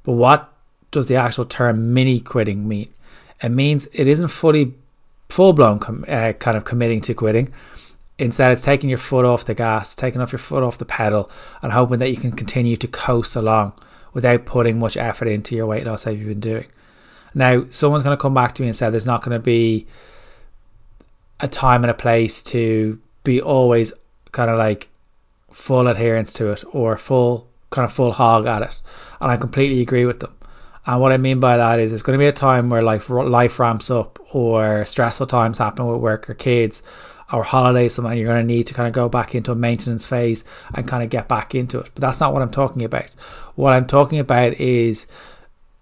But 0.03 0.13
what 0.13 0.48
does 0.91 1.07
the 1.07 1.15
actual 1.15 1.45
term 1.45 1.93
mini 1.93 2.19
quitting 2.19 2.67
mean? 2.67 2.93
It 3.41 3.49
means 3.49 3.87
it 3.93 4.07
isn't 4.07 4.29
fully 4.29 4.73
full 5.29 5.53
blown 5.53 5.79
com- 5.79 6.05
uh, 6.07 6.33
kind 6.33 6.57
of 6.57 6.65
committing 6.65 7.01
to 7.01 7.13
quitting. 7.13 7.53
Instead, 8.17 8.51
it's 8.51 8.63
taking 8.63 8.89
your 8.89 8.97
foot 8.97 9.23
off 9.23 9.45
the 9.45 9.53
gas, 9.53 9.95
taking 9.95 10.19
off 10.19 10.33
your 10.33 10.39
foot 10.39 10.63
off 10.63 10.77
the 10.77 10.85
pedal, 10.85 11.31
and 11.61 11.71
hoping 11.71 11.99
that 11.99 12.09
you 12.09 12.17
can 12.17 12.31
continue 12.31 12.75
to 12.75 12.87
coast 12.87 13.35
along 13.35 13.73
without 14.13 14.45
putting 14.45 14.79
much 14.79 14.97
effort 14.97 15.27
into 15.27 15.55
your 15.55 15.67
weight 15.67 15.85
loss 15.85 16.03
that 16.03 16.15
you've 16.15 16.27
been 16.27 16.39
doing. 16.39 16.65
Now, 17.33 17.65
someone's 17.69 18.03
going 18.03 18.17
to 18.17 18.21
come 18.21 18.33
back 18.33 18.55
to 18.55 18.61
me 18.61 18.67
and 18.67 18.75
say 18.75 18.89
there's 18.89 19.05
not 19.05 19.21
going 19.21 19.37
to 19.37 19.43
be 19.43 19.87
a 21.39 21.47
time 21.47 21.83
and 21.83 21.91
a 21.91 21.93
place 21.93 22.43
to 22.43 22.99
be 23.23 23.41
always 23.41 23.93
kind 24.31 24.49
of 24.49 24.57
like 24.57 24.89
full 25.51 25.87
adherence 25.87 26.33
to 26.33 26.49
it 26.49 26.63
or 26.71 26.97
full 26.97 27.47
kind 27.69 27.85
of 27.85 27.93
full 27.93 28.11
hog 28.11 28.45
at 28.45 28.61
it. 28.61 28.81
And 29.21 29.31
I 29.31 29.37
completely 29.37 29.81
agree 29.81 30.05
with 30.05 30.19
them. 30.19 30.33
And 30.85 31.01
what 31.01 31.11
I 31.11 31.17
mean 31.17 31.39
by 31.39 31.57
that 31.57 31.79
is 31.79 31.93
it's 31.93 32.03
going 32.03 32.17
to 32.17 32.23
be 32.23 32.27
a 32.27 32.31
time 32.31 32.69
where 32.69 32.81
life 32.81 33.09
life 33.09 33.59
ramps 33.59 33.91
up 33.91 34.19
or 34.33 34.85
stressful 34.85 35.27
times 35.27 35.57
happen 35.57 35.87
with 35.87 36.01
work 36.01 36.29
or 36.29 36.33
kids 36.33 36.83
or 37.31 37.43
holidays, 37.43 37.93
something 37.93 38.17
you're 38.17 38.27
going 38.27 38.41
to 38.41 38.53
need 38.53 38.65
to 38.67 38.73
kind 38.73 38.87
of 38.87 38.93
go 38.93 39.07
back 39.07 39.35
into 39.35 39.51
a 39.51 39.55
maintenance 39.55 40.05
phase 40.05 40.43
and 40.73 40.87
kind 40.87 41.03
of 41.03 41.09
get 41.09 41.27
back 41.27 41.53
into 41.53 41.79
it. 41.79 41.91
But 41.93 42.01
that's 42.01 42.19
not 42.19 42.33
what 42.33 42.41
I'm 42.41 42.49
talking 42.49 42.83
about. 42.83 43.09
What 43.55 43.73
I'm 43.73 43.85
talking 43.85 44.19
about 44.19 44.53
is 44.53 45.05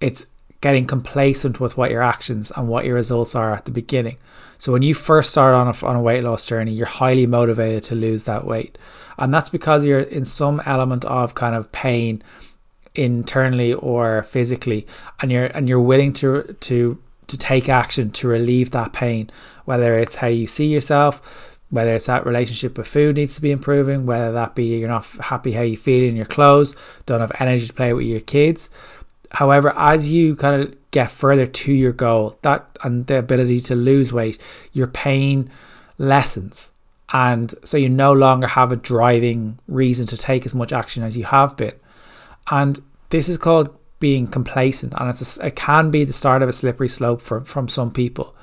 it's 0.01 0.27
getting 0.61 0.85
complacent 0.85 1.59
with 1.59 1.77
what 1.77 1.91
your 1.91 2.01
actions 2.01 2.51
and 2.55 2.67
what 2.67 2.85
your 2.85 2.95
results 2.95 3.35
are 3.35 3.53
at 3.53 3.65
the 3.65 3.71
beginning. 3.71 4.17
So 4.57 4.71
when 4.71 4.81
you 4.81 4.93
first 4.93 5.31
start 5.31 5.53
on 5.53 5.67
a, 5.67 5.85
on 5.85 5.95
a 5.95 6.01
weight 6.01 6.23
loss 6.23 6.45
journey, 6.45 6.73
you're 6.73 6.87
highly 6.87 7.27
motivated 7.27 7.83
to 7.85 7.95
lose 7.95 8.23
that 8.23 8.45
weight. 8.45 8.77
And 9.17 9.33
that's 9.33 9.49
because 9.49 9.85
you're 9.85 9.99
in 9.99 10.25
some 10.25 10.61
element 10.65 11.05
of 11.05 11.35
kind 11.35 11.55
of 11.55 11.71
pain 11.71 12.23
internally 12.97 13.73
or 13.73 14.23
physically 14.23 14.87
and 15.21 15.31
you're 15.31 15.45
and 15.47 15.69
you're 15.69 15.79
willing 15.79 16.11
to 16.13 16.55
to 16.59 16.97
to 17.27 17.37
take 17.37 17.69
action 17.69 18.09
to 18.11 18.27
relieve 18.27 18.71
that 18.71 18.93
pain, 18.93 19.29
whether 19.65 19.97
it's 19.97 20.15
how 20.15 20.27
you 20.27 20.47
see 20.47 20.67
yourself, 20.67 21.55
whether 21.69 21.93
it's 21.93 22.05
that 22.05 22.25
relationship 22.25 22.77
with 22.77 22.87
food 22.87 23.15
needs 23.15 23.35
to 23.35 23.41
be 23.41 23.51
improving, 23.51 24.05
whether 24.05 24.31
that 24.31 24.55
be 24.55 24.77
you're 24.77 24.87
not 24.87 25.05
happy 25.05 25.51
how 25.51 25.61
you 25.61 25.77
feel 25.77 26.03
in 26.03 26.15
your 26.15 26.25
clothes, 26.25 26.75
don't 27.05 27.21
have 27.21 27.31
energy 27.39 27.67
to 27.67 27.73
play 27.73 27.93
with 27.93 28.05
your 28.05 28.21
kids. 28.21 28.69
However, 29.31 29.77
as 29.77 30.09
you 30.09 30.37
kind 30.37 30.61
of 30.61 30.91
get 30.91 31.11
further 31.11 31.45
to 31.45 31.73
your 31.73 31.91
goal, 31.91 32.39
that 32.43 32.65
and 32.83 33.05
the 33.07 33.19
ability 33.19 33.59
to 33.61 33.75
lose 33.75 34.13
weight, 34.13 34.41
your 34.71 34.87
pain 34.87 35.49
lessens. 35.97 36.71
And 37.11 37.53
so 37.63 37.77
you 37.77 37.89
no 37.89 38.13
longer 38.13 38.47
have 38.47 38.71
a 38.71 38.77
driving 38.77 39.59
reason 39.67 40.05
to 40.07 40.17
take 40.17 40.45
as 40.45 40.55
much 40.55 40.71
action 40.71 41.03
as 41.03 41.17
you 41.17 41.25
have 41.25 41.57
been. 41.57 41.73
And 42.49 42.81
this 43.09 43.29
is 43.29 43.37
called 43.37 43.75
being 43.99 44.27
complacent, 44.27 44.93
and 44.97 45.09
it's 45.09 45.37
a, 45.37 45.47
it 45.47 45.55
can 45.55 45.91
be 45.91 46.03
the 46.03 46.13
start 46.13 46.41
of 46.41 46.49
a 46.49 46.53
slippery 46.53 46.89
slope 46.89 47.21
for, 47.21 47.41
from 47.41 47.67
some 47.67 47.91
people. 47.91 48.35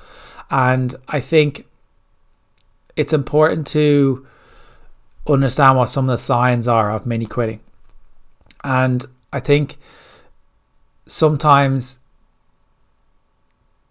And 0.50 0.94
I 1.08 1.20
think 1.20 1.66
it's 2.96 3.12
important 3.12 3.66
to 3.68 4.26
understand 5.28 5.78
what 5.78 5.88
some 5.90 6.08
of 6.08 6.12
the 6.12 6.18
signs 6.18 6.68
are 6.68 6.90
of 6.90 7.06
mini 7.06 7.26
quitting. 7.26 7.60
And 8.62 9.04
I 9.32 9.40
think 9.40 9.76
sometimes 11.06 12.00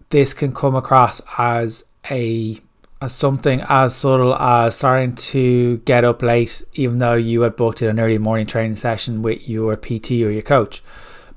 this 0.10 0.34
can 0.34 0.54
come 0.54 0.76
across 0.76 1.22
as 1.38 1.86
a 2.10 2.60
something 3.08 3.62
as 3.68 3.96
subtle 3.96 4.36
as 4.36 4.78
starting 4.78 5.16
to 5.16 5.78
get 5.80 6.04
up 6.04 6.22
late, 6.22 6.64
even 6.74 7.00
though 7.00 7.16
you 7.16 7.42
had 7.42 7.56
booked 7.56 7.82
an 7.82 8.00
early 8.00 8.18
morning 8.18 8.46
training 8.46 8.76
session 8.76 9.22
with 9.22 9.50
your 9.50 9.76
PT 9.76 10.12
or 10.12 10.32
your 10.32 10.42
coach. 10.42 10.84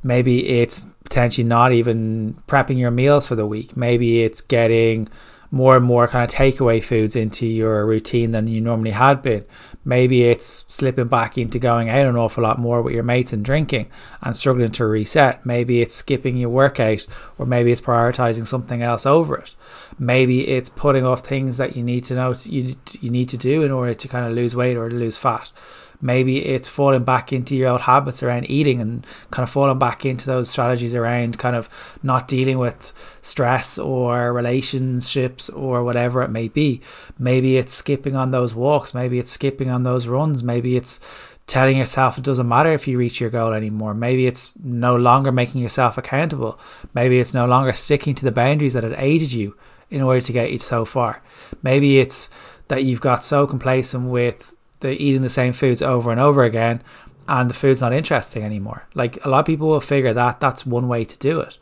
Maybe 0.02 0.61
it's 0.61 0.87
potentially 1.04 1.44
not 1.44 1.73
even 1.73 2.35
prepping 2.46 2.78
your 2.78 2.90
meals 2.90 3.26
for 3.26 3.35
the 3.35 3.46
week. 3.46 3.76
Maybe 3.76 4.23
it's 4.23 4.40
getting 4.40 5.08
more 5.50 5.76
and 5.76 5.85
more 5.85 6.08
kind 6.08 6.28
of 6.28 6.37
takeaway 6.37 6.82
foods 6.82 7.16
into 7.16 7.46
your 7.46 7.87
routine 7.87 8.32
than 8.32 8.49
you 8.49 8.61
normally 8.61 8.90
had 8.90 9.23
been. 9.23 9.44
Maybe 9.86 10.24
it's 10.24 10.64
slipping 10.66 11.06
back 11.06 11.38
into 11.38 11.60
going 11.60 11.88
out 11.88 12.08
an 12.08 12.16
awful 12.16 12.42
lot 12.42 12.58
more 12.58 12.82
with 12.82 12.92
your 12.92 13.04
mates 13.04 13.32
and 13.32 13.44
drinking 13.44 13.88
and 14.20 14.36
struggling 14.36 14.72
to 14.72 14.84
reset. 14.84 15.46
Maybe 15.46 15.80
it's 15.80 15.94
skipping 15.94 16.36
your 16.36 16.50
workout 16.50 17.06
or 17.38 17.46
maybe 17.46 17.70
it's 17.70 17.80
prioritizing 17.80 18.46
something 18.46 18.82
else 18.82 19.06
over 19.06 19.36
it. 19.36 19.54
Maybe 19.96 20.48
it's 20.48 20.68
putting 20.68 21.06
off 21.06 21.20
things 21.20 21.56
that 21.58 21.76
you 21.76 21.84
need 21.84 22.04
to 22.06 22.14
know 22.14 22.34
you, 22.44 22.74
you 23.00 23.10
need 23.10 23.28
to 23.28 23.36
do 23.36 23.62
in 23.62 23.70
order 23.70 23.94
to 23.94 24.08
kind 24.08 24.26
of 24.26 24.32
lose 24.32 24.56
weight 24.56 24.76
or 24.76 24.88
to 24.88 24.94
lose 24.94 25.16
fat. 25.16 25.52
Maybe 26.00 26.44
it's 26.44 26.68
falling 26.68 27.04
back 27.04 27.32
into 27.32 27.56
your 27.56 27.70
old 27.70 27.82
habits 27.82 28.22
around 28.22 28.50
eating 28.50 28.80
and 28.80 29.06
kind 29.30 29.44
of 29.44 29.50
falling 29.50 29.78
back 29.78 30.04
into 30.04 30.26
those 30.26 30.50
strategies 30.50 30.94
around 30.94 31.38
kind 31.38 31.56
of 31.56 31.68
not 32.02 32.28
dealing 32.28 32.58
with 32.58 32.92
stress 33.22 33.78
or 33.78 34.32
relationships 34.32 35.48
or 35.50 35.84
whatever 35.84 36.22
it 36.22 36.30
may 36.30 36.48
be. 36.48 36.80
Maybe 37.18 37.56
it's 37.56 37.74
skipping 37.74 38.16
on 38.16 38.30
those 38.30 38.54
walks. 38.54 38.94
Maybe 38.94 39.18
it's 39.18 39.32
skipping 39.32 39.70
on 39.70 39.82
those 39.82 40.08
runs. 40.08 40.42
Maybe 40.42 40.76
it's 40.76 41.00
telling 41.46 41.76
yourself 41.78 42.18
it 42.18 42.24
doesn't 42.24 42.48
matter 42.48 42.72
if 42.72 42.88
you 42.88 42.98
reach 42.98 43.20
your 43.20 43.30
goal 43.30 43.52
anymore. 43.52 43.94
Maybe 43.94 44.26
it's 44.26 44.52
no 44.62 44.96
longer 44.96 45.30
making 45.30 45.60
yourself 45.60 45.96
accountable. 45.96 46.58
Maybe 46.92 47.20
it's 47.20 47.34
no 47.34 47.46
longer 47.46 47.72
sticking 47.72 48.14
to 48.16 48.24
the 48.24 48.32
boundaries 48.32 48.74
that 48.74 48.82
had 48.82 48.96
aided 48.98 49.32
you 49.32 49.56
in 49.88 50.02
order 50.02 50.20
to 50.20 50.32
get 50.32 50.52
you 50.52 50.58
so 50.58 50.84
far. 50.84 51.22
Maybe 51.62 52.00
it's 52.00 52.28
that 52.68 52.82
you've 52.82 53.00
got 53.00 53.24
so 53.24 53.46
complacent 53.46 54.08
with 54.10 54.55
the 54.80 54.90
eating 55.02 55.23
the 55.23 55.28
same 55.28 55.52
foods 55.52 55.83
over 55.83 56.11
and 56.11 56.21
over 56.21 56.45
again 56.45 56.83
and 57.28 57.50
the 57.50 57.54
food's 57.54 57.80
not 57.80 57.92
interesting 57.92 58.42
anymore. 58.42 58.87
Like 58.95 59.25
a 59.25 59.28
lot 59.28 59.40
of 59.40 59.47
people 59.47 59.68
will 59.68 59.80
figure 59.80 60.12
that 60.12 60.40
that's 60.40 60.66
one 60.66 60.88
way 60.88 61.04
to 61.04 61.18
do 61.18 61.40
it. 61.40 61.59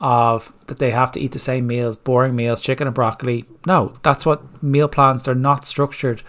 Of 0.00 0.52
that 0.66 0.80
they 0.80 0.90
have 0.90 1.12
to 1.12 1.20
eat 1.20 1.32
the 1.32 1.38
same 1.38 1.66
meals, 1.66 1.96
boring 1.96 2.36
meals, 2.36 2.60
chicken 2.60 2.86
and 2.86 2.94
broccoli. 2.94 3.46
No, 3.64 3.96
that's 4.02 4.26
what 4.26 4.62
meal 4.62 4.88
plans 4.88 5.22
they're 5.22 5.34
not 5.34 5.64
structured 5.64 6.22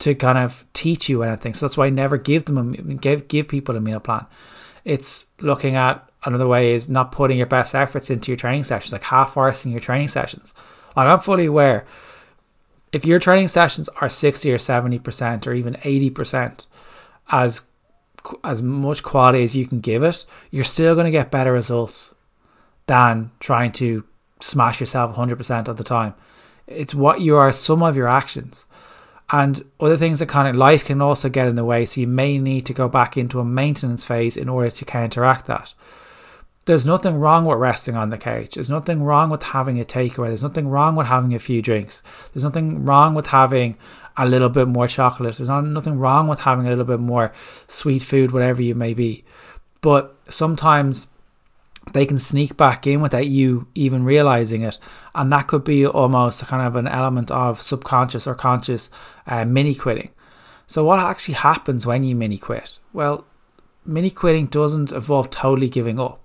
to 0.00 0.14
kind 0.14 0.36
of 0.36 0.64
teach 0.72 1.08
you 1.08 1.22
anything. 1.22 1.54
So 1.54 1.64
that's 1.64 1.76
why 1.76 1.86
I 1.86 1.90
never 1.90 2.18
give 2.18 2.44
them 2.44 2.58
a 2.58 2.94
give 2.94 3.28
give 3.28 3.48
people 3.48 3.76
a 3.76 3.80
meal 3.80 4.00
plan. 4.00 4.26
It's 4.84 5.26
looking 5.40 5.76
at 5.76 6.06
another 6.24 6.46
way 6.46 6.72
is 6.72 6.88
not 6.88 7.12
putting 7.12 7.38
your 7.38 7.46
best 7.46 7.74
efforts 7.74 8.10
into 8.10 8.32
your 8.32 8.36
training 8.36 8.64
sessions, 8.64 8.92
like 8.92 9.04
half 9.04 9.34
arsing 9.34 9.70
your 9.70 9.80
training 9.80 10.08
sessions. 10.08 10.52
Like 10.96 11.08
I'm 11.08 11.20
fully 11.20 11.46
aware 11.46 11.86
if 12.94 13.04
your 13.04 13.18
training 13.18 13.48
sessions 13.48 13.88
are 14.00 14.08
60 14.08 14.52
or 14.52 14.58
70% 14.58 15.46
or 15.46 15.52
even 15.52 15.74
80% 15.74 16.66
as 17.30 17.64
as 18.42 18.62
much 18.62 19.02
quality 19.02 19.44
as 19.44 19.54
you 19.54 19.66
can 19.66 19.80
give 19.80 20.02
it, 20.02 20.24
you're 20.50 20.64
still 20.64 20.94
going 20.94 21.04
to 21.04 21.10
get 21.10 21.30
better 21.30 21.52
results 21.52 22.14
than 22.86 23.30
trying 23.38 23.70
to 23.70 24.02
smash 24.40 24.80
yourself 24.80 25.14
100% 25.14 25.68
of 25.68 25.76
the 25.76 25.84
time. 25.84 26.14
It's 26.66 26.94
what 26.94 27.20
you 27.20 27.36
are, 27.36 27.52
some 27.52 27.82
of 27.82 27.96
your 27.96 28.08
actions. 28.08 28.64
And 29.30 29.62
other 29.78 29.98
things 29.98 30.20
that 30.20 30.28
kind 30.30 30.48
of 30.48 30.56
life 30.56 30.86
can 30.86 31.02
also 31.02 31.28
get 31.28 31.48
in 31.48 31.56
the 31.56 31.66
way. 31.66 31.84
So 31.84 32.00
you 32.00 32.06
may 32.06 32.38
need 32.38 32.64
to 32.64 32.72
go 32.72 32.88
back 32.88 33.18
into 33.18 33.40
a 33.40 33.44
maintenance 33.44 34.06
phase 34.06 34.38
in 34.38 34.48
order 34.48 34.70
to 34.70 34.84
counteract 34.86 35.44
that 35.46 35.74
there's 36.66 36.86
nothing 36.86 37.16
wrong 37.16 37.44
with 37.44 37.58
resting 37.58 37.94
on 37.94 38.10
the 38.10 38.16
couch. 38.16 38.54
There's 38.54 38.70
nothing 38.70 39.02
wrong 39.02 39.28
with 39.28 39.42
having 39.42 39.78
a 39.80 39.84
takeaway. 39.84 40.28
There's 40.28 40.42
nothing 40.42 40.68
wrong 40.68 40.96
with 40.96 41.08
having 41.08 41.34
a 41.34 41.38
few 41.38 41.60
drinks. 41.60 42.02
There's 42.32 42.44
nothing 42.44 42.84
wrong 42.84 43.14
with 43.14 43.26
having 43.28 43.76
a 44.16 44.26
little 44.26 44.48
bit 44.48 44.68
more 44.68 44.88
chocolate. 44.88 45.36
There's 45.36 45.48
not, 45.48 45.64
nothing 45.64 45.98
wrong 45.98 46.26
with 46.26 46.40
having 46.40 46.66
a 46.66 46.70
little 46.70 46.84
bit 46.84 47.00
more 47.00 47.32
sweet 47.68 48.02
food, 48.02 48.32
whatever 48.32 48.62
you 48.62 48.74
may 48.74 48.94
be. 48.94 49.24
But 49.82 50.16
sometimes 50.30 51.08
they 51.92 52.06
can 52.06 52.18
sneak 52.18 52.56
back 52.56 52.86
in 52.86 53.02
without 53.02 53.26
you 53.26 53.68
even 53.74 54.04
realizing 54.04 54.62
it. 54.62 54.78
And 55.14 55.30
that 55.32 55.48
could 55.48 55.64
be 55.64 55.86
almost 55.86 56.46
kind 56.46 56.62
of 56.62 56.76
an 56.76 56.88
element 56.88 57.30
of 57.30 57.60
subconscious 57.60 58.26
or 58.26 58.34
conscious 58.34 58.90
uh, 59.26 59.44
mini 59.44 59.74
quitting. 59.74 60.10
So, 60.66 60.82
what 60.82 60.98
actually 60.98 61.34
happens 61.34 61.86
when 61.86 62.04
you 62.04 62.16
mini 62.16 62.38
quit? 62.38 62.78
Well, 62.94 63.26
mini 63.84 64.08
quitting 64.08 64.46
doesn't 64.46 64.92
involve 64.92 65.28
totally 65.28 65.68
giving 65.68 66.00
up 66.00 66.23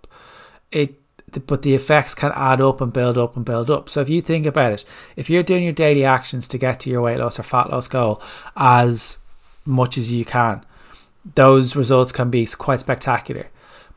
it 0.71 0.95
but 1.45 1.61
the 1.61 1.75
effects 1.75 2.15
can 2.15 2.31
add 2.33 2.59
up 2.59 2.81
and 2.81 2.91
build 2.91 3.17
up 3.17 3.35
and 3.35 3.45
build 3.45 3.69
up. 3.69 3.87
So 3.87 4.01
if 4.01 4.09
you 4.09 4.19
think 4.19 4.47
about 4.47 4.73
it, 4.73 4.85
if 5.15 5.29
you're 5.29 5.43
doing 5.43 5.63
your 5.63 5.73
daily 5.73 6.03
actions 6.03 6.47
to 6.47 6.57
get 6.57 6.79
to 6.81 6.89
your 6.89 7.01
weight 7.01 7.19
loss 7.19 7.39
or 7.39 7.43
fat 7.43 7.69
loss 7.69 7.87
goal 7.87 8.19
as 8.57 9.19
much 9.63 9.95
as 9.95 10.11
you 10.11 10.25
can, 10.25 10.65
those 11.35 11.75
results 11.75 12.11
can 12.11 12.31
be 12.31 12.47
quite 12.47 12.79
spectacular. 12.79 13.47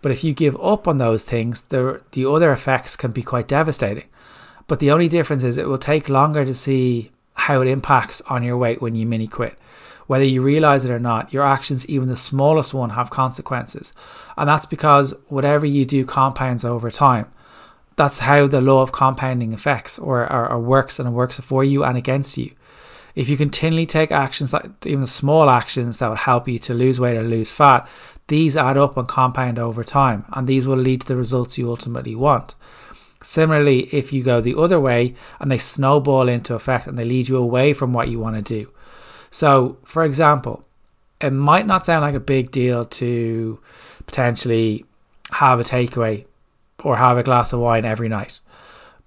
But 0.02 0.12
if 0.12 0.24
you 0.24 0.34
give 0.34 0.60
up 0.60 0.86
on 0.86 0.98
those 0.98 1.24
things, 1.24 1.62
the 1.62 2.02
the 2.10 2.26
other 2.26 2.52
effects 2.52 2.96
can 2.96 3.12
be 3.12 3.22
quite 3.22 3.48
devastating. 3.48 4.08
But 4.66 4.80
the 4.80 4.90
only 4.90 5.08
difference 5.08 5.42
is 5.42 5.56
it 5.56 5.68
will 5.68 5.78
take 5.78 6.08
longer 6.08 6.44
to 6.44 6.54
see 6.54 7.10
how 7.34 7.60
it 7.62 7.68
impacts 7.68 8.20
on 8.22 8.42
your 8.42 8.56
weight 8.56 8.82
when 8.82 8.94
you 8.94 9.06
mini 9.06 9.26
quit. 9.26 9.56
Whether 10.12 10.26
you 10.26 10.42
realize 10.42 10.84
it 10.84 10.90
or 10.90 10.98
not, 10.98 11.32
your 11.32 11.42
actions, 11.42 11.88
even 11.88 12.08
the 12.08 12.16
smallest 12.16 12.74
one, 12.74 12.90
have 12.90 13.08
consequences. 13.08 13.94
And 14.36 14.46
that's 14.46 14.66
because 14.66 15.14
whatever 15.28 15.64
you 15.64 15.86
do 15.86 16.04
compounds 16.04 16.66
over 16.66 16.90
time. 16.90 17.32
That's 17.96 18.18
how 18.18 18.46
the 18.46 18.60
law 18.60 18.82
of 18.82 18.92
compounding 18.92 19.54
affects 19.54 19.98
or, 19.98 20.30
or, 20.30 20.50
or 20.50 20.60
works 20.60 20.98
and 20.98 21.08
it 21.08 21.12
works 21.12 21.40
for 21.40 21.64
you 21.64 21.82
and 21.82 21.96
against 21.96 22.36
you. 22.36 22.52
If 23.14 23.30
you 23.30 23.38
continually 23.38 23.86
take 23.86 24.12
actions 24.12 24.52
like 24.52 24.84
even 24.84 25.06
small 25.06 25.48
actions 25.48 25.98
that 26.00 26.10
would 26.10 26.18
help 26.18 26.46
you 26.46 26.58
to 26.58 26.74
lose 26.74 27.00
weight 27.00 27.16
or 27.16 27.22
lose 27.22 27.50
fat, 27.50 27.88
these 28.26 28.54
add 28.54 28.76
up 28.76 28.98
and 28.98 29.08
compound 29.08 29.58
over 29.58 29.82
time, 29.82 30.26
and 30.34 30.46
these 30.46 30.66
will 30.66 30.76
lead 30.76 31.00
to 31.00 31.08
the 31.08 31.16
results 31.16 31.56
you 31.56 31.70
ultimately 31.70 32.14
want. 32.14 32.54
Similarly, 33.22 33.84
if 33.94 34.12
you 34.12 34.22
go 34.22 34.42
the 34.42 34.58
other 34.58 34.78
way 34.78 35.14
and 35.40 35.50
they 35.50 35.56
snowball 35.56 36.28
into 36.28 36.54
effect 36.54 36.86
and 36.86 36.98
they 36.98 37.06
lead 37.06 37.28
you 37.28 37.38
away 37.38 37.72
from 37.72 37.94
what 37.94 38.08
you 38.08 38.18
want 38.20 38.36
to 38.36 38.42
do, 38.42 38.70
so, 39.32 39.78
for 39.82 40.04
example, 40.04 40.62
it 41.20 41.30
might 41.30 41.66
not 41.66 41.86
sound 41.86 42.02
like 42.02 42.14
a 42.14 42.20
big 42.20 42.50
deal 42.50 42.84
to 42.84 43.58
potentially 44.06 44.84
have 45.32 45.58
a 45.58 45.64
takeaway 45.64 46.26
or 46.84 46.96
have 46.96 47.16
a 47.16 47.22
glass 47.22 47.54
of 47.54 47.60
wine 47.60 47.86
every 47.86 48.10
night, 48.10 48.40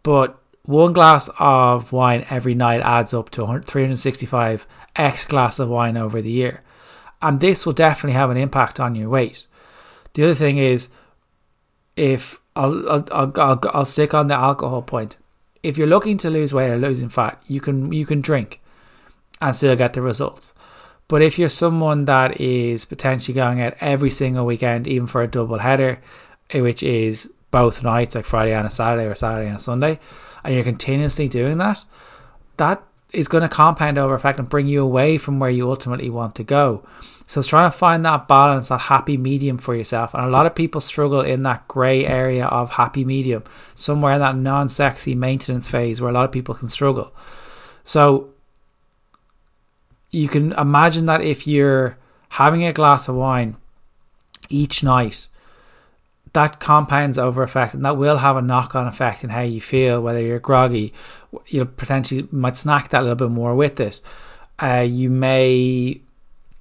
but 0.01 0.41
one 0.63 0.93
glass 0.93 1.29
of 1.37 1.91
wine 1.91 2.25
every 2.31 2.55
night 2.55 2.81
adds 2.81 3.13
up 3.13 3.29
to 3.29 3.45
365 3.45 4.65
x 4.95 5.25
glass 5.25 5.59
of 5.59 5.69
wine 5.69 5.95
over 5.95 6.23
the 6.23 6.31
year. 6.31 6.63
And 7.21 7.39
this 7.39 7.63
will 7.63 7.73
definitely 7.73 8.17
have 8.17 8.31
an 8.31 8.37
impact 8.37 8.79
on 8.79 8.95
your 8.95 9.09
weight. 9.09 9.45
The 10.13 10.23
other 10.23 10.33
thing 10.33 10.57
is, 10.57 10.89
if 11.95 12.41
I'll, 12.55 12.89
I'll, 12.89 13.31
I'll, 13.35 13.61
I'll 13.73 13.85
stick 13.85 14.15
on 14.15 14.25
the 14.25 14.33
alcohol 14.33 14.81
point. 14.81 15.17
If 15.61 15.77
you're 15.77 15.87
looking 15.87 16.17
to 16.17 16.31
lose 16.31 16.51
weight 16.51 16.71
or 16.71 16.77
losing 16.77 17.09
fat, 17.09 17.41
you 17.45 17.61
can 17.61 17.91
you 17.91 18.05
can 18.05 18.21
drink 18.21 18.59
and 19.45 19.55
still 19.55 19.75
get 19.75 19.93
the 19.93 20.01
results. 20.01 20.55
But 21.07 21.21
if 21.21 21.37
you're 21.37 21.49
someone 21.49 22.05
that 22.05 22.41
is 22.41 22.83
potentially 22.83 23.35
going 23.35 23.61
out 23.61 23.75
every 23.79 24.09
single 24.09 24.45
weekend, 24.45 24.87
even 24.87 25.05
for 25.05 25.21
a 25.21 25.27
double 25.27 25.59
header, 25.59 25.99
eh, 26.49 26.61
which 26.61 26.81
is 26.81 27.29
both 27.51 27.83
nights, 27.83 28.15
like 28.15 28.25
Friday 28.25 28.53
and 28.53 28.65
a 28.65 28.71
Saturday 28.71 29.05
or 29.05 29.13
Saturday 29.13 29.47
and 29.47 29.61
Sunday, 29.61 29.99
and 30.43 30.55
you're 30.55 30.63
continuously 30.63 31.27
doing 31.27 31.59
that, 31.59 31.85
that 32.57 32.81
is 33.13 33.27
going 33.27 33.43
to 33.43 33.47
compound 33.47 33.99
over 33.99 34.15
effect 34.15 34.39
and 34.39 34.49
bring 34.49 34.65
you 34.65 34.81
away 34.81 35.19
from 35.19 35.39
where 35.39 35.51
you 35.51 35.69
ultimately 35.69 36.09
want 36.09 36.33
to 36.35 36.43
go. 36.43 36.83
So 37.27 37.39
it's 37.39 37.47
trying 37.47 37.69
to 37.69 37.77
find 37.77 38.03
that 38.03 38.27
balance, 38.27 38.69
that 38.69 38.81
happy 38.81 39.15
medium 39.15 39.59
for 39.59 39.75
yourself. 39.75 40.15
And 40.15 40.25
a 40.25 40.29
lot 40.29 40.47
of 40.47 40.55
people 40.55 40.81
struggle 40.81 41.21
in 41.21 41.43
that 41.43 41.67
grey 41.67 42.05
area 42.05 42.47
of 42.47 42.71
happy 42.71 43.05
medium, 43.05 43.43
somewhere 43.75 44.13
in 44.13 44.21
that 44.21 44.35
non 44.35 44.69
sexy 44.69 45.13
maintenance 45.13 45.67
phase 45.67 46.01
where 46.01 46.09
a 46.09 46.13
lot 46.13 46.25
of 46.25 46.31
people 46.31 46.55
can 46.55 46.67
struggle. 46.67 47.13
So 47.83 48.31
you 50.15 50.29
can 50.29 50.53
imagine 50.53 51.05
that 51.07 51.21
if 51.21 51.45
you're 51.45 51.97
having 52.29 52.63
a 52.63 52.71
glass 52.71 53.09
of 53.09 53.15
wine 53.15 53.57
each 54.49 54.81
night, 54.81 55.27
that 56.31 56.59
compounds 56.59 57.17
over 57.17 57.43
effect 57.43 57.73
and 57.73 57.83
that 57.83 57.97
will 57.97 58.17
have 58.17 58.37
a 58.37 58.41
knock 58.41 58.75
on 58.75 58.87
effect 58.87 59.23
in 59.23 59.29
how 59.29 59.41
you 59.41 59.59
feel, 59.59 60.01
whether 60.01 60.21
you're 60.21 60.39
groggy, 60.39 60.93
you'll 61.47 61.65
potentially 61.65 62.27
might 62.31 62.55
snack 62.55 62.89
that 62.89 63.01
a 63.01 63.03
little 63.03 63.27
bit 63.27 63.31
more 63.31 63.55
with 63.55 63.79
it. 63.79 63.99
Uh, 64.61 64.85
you 64.87 65.09
may 65.09 65.99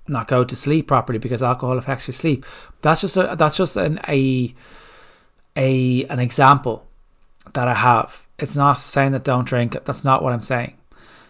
not 0.08 0.26
go 0.26 0.42
to 0.44 0.56
sleep 0.56 0.88
properly 0.88 1.18
because 1.18 1.42
alcohol 1.42 1.78
affects 1.78 2.08
your 2.08 2.12
sleep. 2.12 2.44
That's 2.82 3.00
just 3.02 3.16
a, 3.16 3.36
that's 3.38 3.56
just 3.56 3.76
an 3.76 4.00
a 4.08 4.52
a 5.56 6.04
an 6.06 6.18
example 6.18 6.86
that 7.52 7.68
I 7.68 7.74
have. 7.74 8.26
It's 8.38 8.56
not 8.56 8.74
saying 8.74 9.12
that 9.12 9.22
don't 9.22 9.46
drink. 9.46 9.76
That's 9.84 10.04
not 10.04 10.22
what 10.22 10.32
I'm 10.32 10.40
saying. 10.40 10.76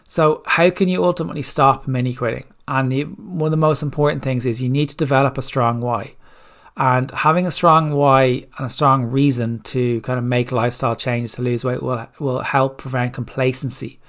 So, 0.06 0.42
how 0.46 0.70
can 0.70 0.88
you 0.88 1.04
ultimately 1.04 1.42
stop 1.42 1.88
mini 1.88 2.14
quitting? 2.14 2.44
And 2.68 2.90
the, 2.90 3.04
one 3.04 3.48
of 3.48 3.50
the 3.50 3.56
most 3.56 3.82
important 3.82 4.22
things 4.22 4.46
is 4.46 4.62
you 4.62 4.68
need 4.68 4.88
to 4.90 4.96
develop 4.96 5.38
a 5.38 5.42
strong 5.42 5.80
why. 5.80 6.14
And 6.76 7.10
having 7.10 7.46
a 7.46 7.50
strong 7.50 7.92
why 7.92 8.46
and 8.58 8.66
a 8.66 8.70
strong 8.70 9.04
reason 9.04 9.60
to 9.60 10.00
kind 10.00 10.18
of 10.18 10.24
make 10.24 10.50
lifestyle 10.50 10.96
changes 10.96 11.34
to 11.34 11.42
lose 11.42 11.64
weight 11.64 11.82
will 11.82 12.06
will 12.18 12.40
help 12.40 12.78
prevent 12.78 13.12
complacency 13.12 14.00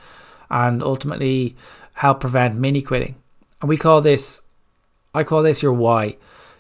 and 0.50 0.82
ultimately 0.82 1.56
help 1.94 2.20
prevent 2.20 2.56
mini 2.56 2.82
quitting. 2.82 3.16
And 3.62 3.70
we 3.70 3.78
call 3.78 4.02
this 4.02 4.42
I 5.14 5.24
call 5.24 5.44
this 5.44 5.62
your 5.62 5.74
why. 5.74 6.18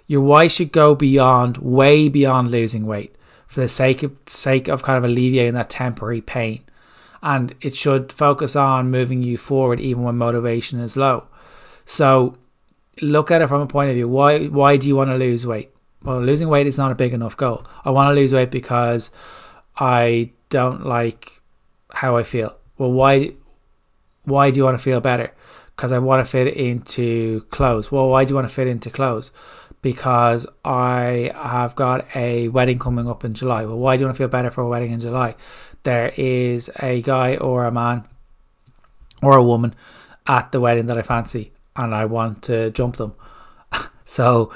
Your 0.07 0.21
why 0.21 0.47
should 0.47 0.71
go 0.71 0.93
beyond 0.93 1.57
way 1.57 2.07
beyond 2.07 2.51
losing 2.51 2.85
weight 2.85 3.15
for 3.47 3.61
the 3.61 3.67
sake 3.67 4.03
of 4.03 4.15
sake 4.27 4.67
of 4.67 4.83
kind 4.83 4.97
of 4.97 5.03
alleviating 5.03 5.55
that 5.55 5.71
temporary 5.71 6.21
pain 6.21 6.64
and 7.25 7.55
it 7.59 7.75
should 7.75 8.11
focus 8.13 8.55
on 8.55 8.91
moving 8.91 9.23
you 9.23 9.35
forward 9.35 9.79
even 9.79 10.03
when 10.03 10.15
motivation 10.15 10.79
is 10.79 10.95
low. 10.95 11.27
So 11.83 12.37
look 13.01 13.31
at 13.31 13.41
it 13.41 13.47
from 13.47 13.61
a 13.61 13.67
point 13.67 13.89
of 13.89 13.95
view. 13.95 14.07
Why 14.07 14.45
why 14.45 14.77
do 14.77 14.87
you 14.87 14.95
want 14.95 15.09
to 15.09 15.17
lose 15.17 15.45
weight? 15.45 15.71
Well, 16.03 16.21
losing 16.21 16.49
weight 16.49 16.67
is 16.67 16.77
not 16.77 16.91
a 16.91 16.95
big 16.95 17.13
enough 17.13 17.35
goal. 17.35 17.65
I 17.83 17.89
want 17.89 18.11
to 18.11 18.13
lose 18.13 18.31
weight 18.31 18.51
because 18.51 19.11
I 19.75 20.31
don't 20.49 20.85
like 20.85 21.41
how 21.89 22.15
I 22.15 22.21
feel. 22.21 22.55
Well, 22.77 22.91
why 22.91 23.33
why 24.25 24.51
do 24.51 24.57
you 24.57 24.63
want 24.63 24.77
to 24.77 24.83
feel 24.83 25.01
better? 25.01 25.33
Because 25.75 25.91
I 25.91 25.97
want 25.97 26.23
to 26.23 26.31
fit 26.31 26.55
into 26.55 27.41
clothes. 27.49 27.91
Well, 27.91 28.07
why 28.07 28.23
do 28.23 28.29
you 28.29 28.35
want 28.35 28.47
to 28.47 28.53
fit 28.53 28.67
into 28.67 28.91
clothes? 28.91 29.31
Because 29.81 30.45
I 30.63 31.31
have 31.33 31.75
got 31.75 32.05
a 32.15 32.49
wedding 32.49 32.77
coming 32.77 33.09
up 33.09 33.25
in 33.25 33.33
July. 33.33 33.65
Well, 33.65 33.79
why 33.79 33.97
do 33.97 34.01
you 34.01 34.05
want 34.05 34.15
to 34.15 34.21
feel 34.21 34.27
better 34.27 34.51
for 34.51 34.61
a 34.61 34.67
wedding 34.67 34.91
in 34.91 34.99
July? 34.99 35.35
There 35.85 36.13
is 36.17 36.69
a 36.79 37.01
guy 37.01 37.37
or 37.37 37.65
a 37.65 37.71
man 37.71 38.03
or 39.23 39.37
a 39.37 39.43
woman 39.43 39.73
at 40.27 40.51
the 40.51 40.59
wedding 40.59 40.87
that 40.87 40.97
I 40.97 41.01
fancy 41.01 41.53
and 41.75 41.95
I 41.95 42.05
want 42.05 42.43
to 42.43 42.69
jump 42.71 42.97
them. 42.97 43.13
So 44.07 44.53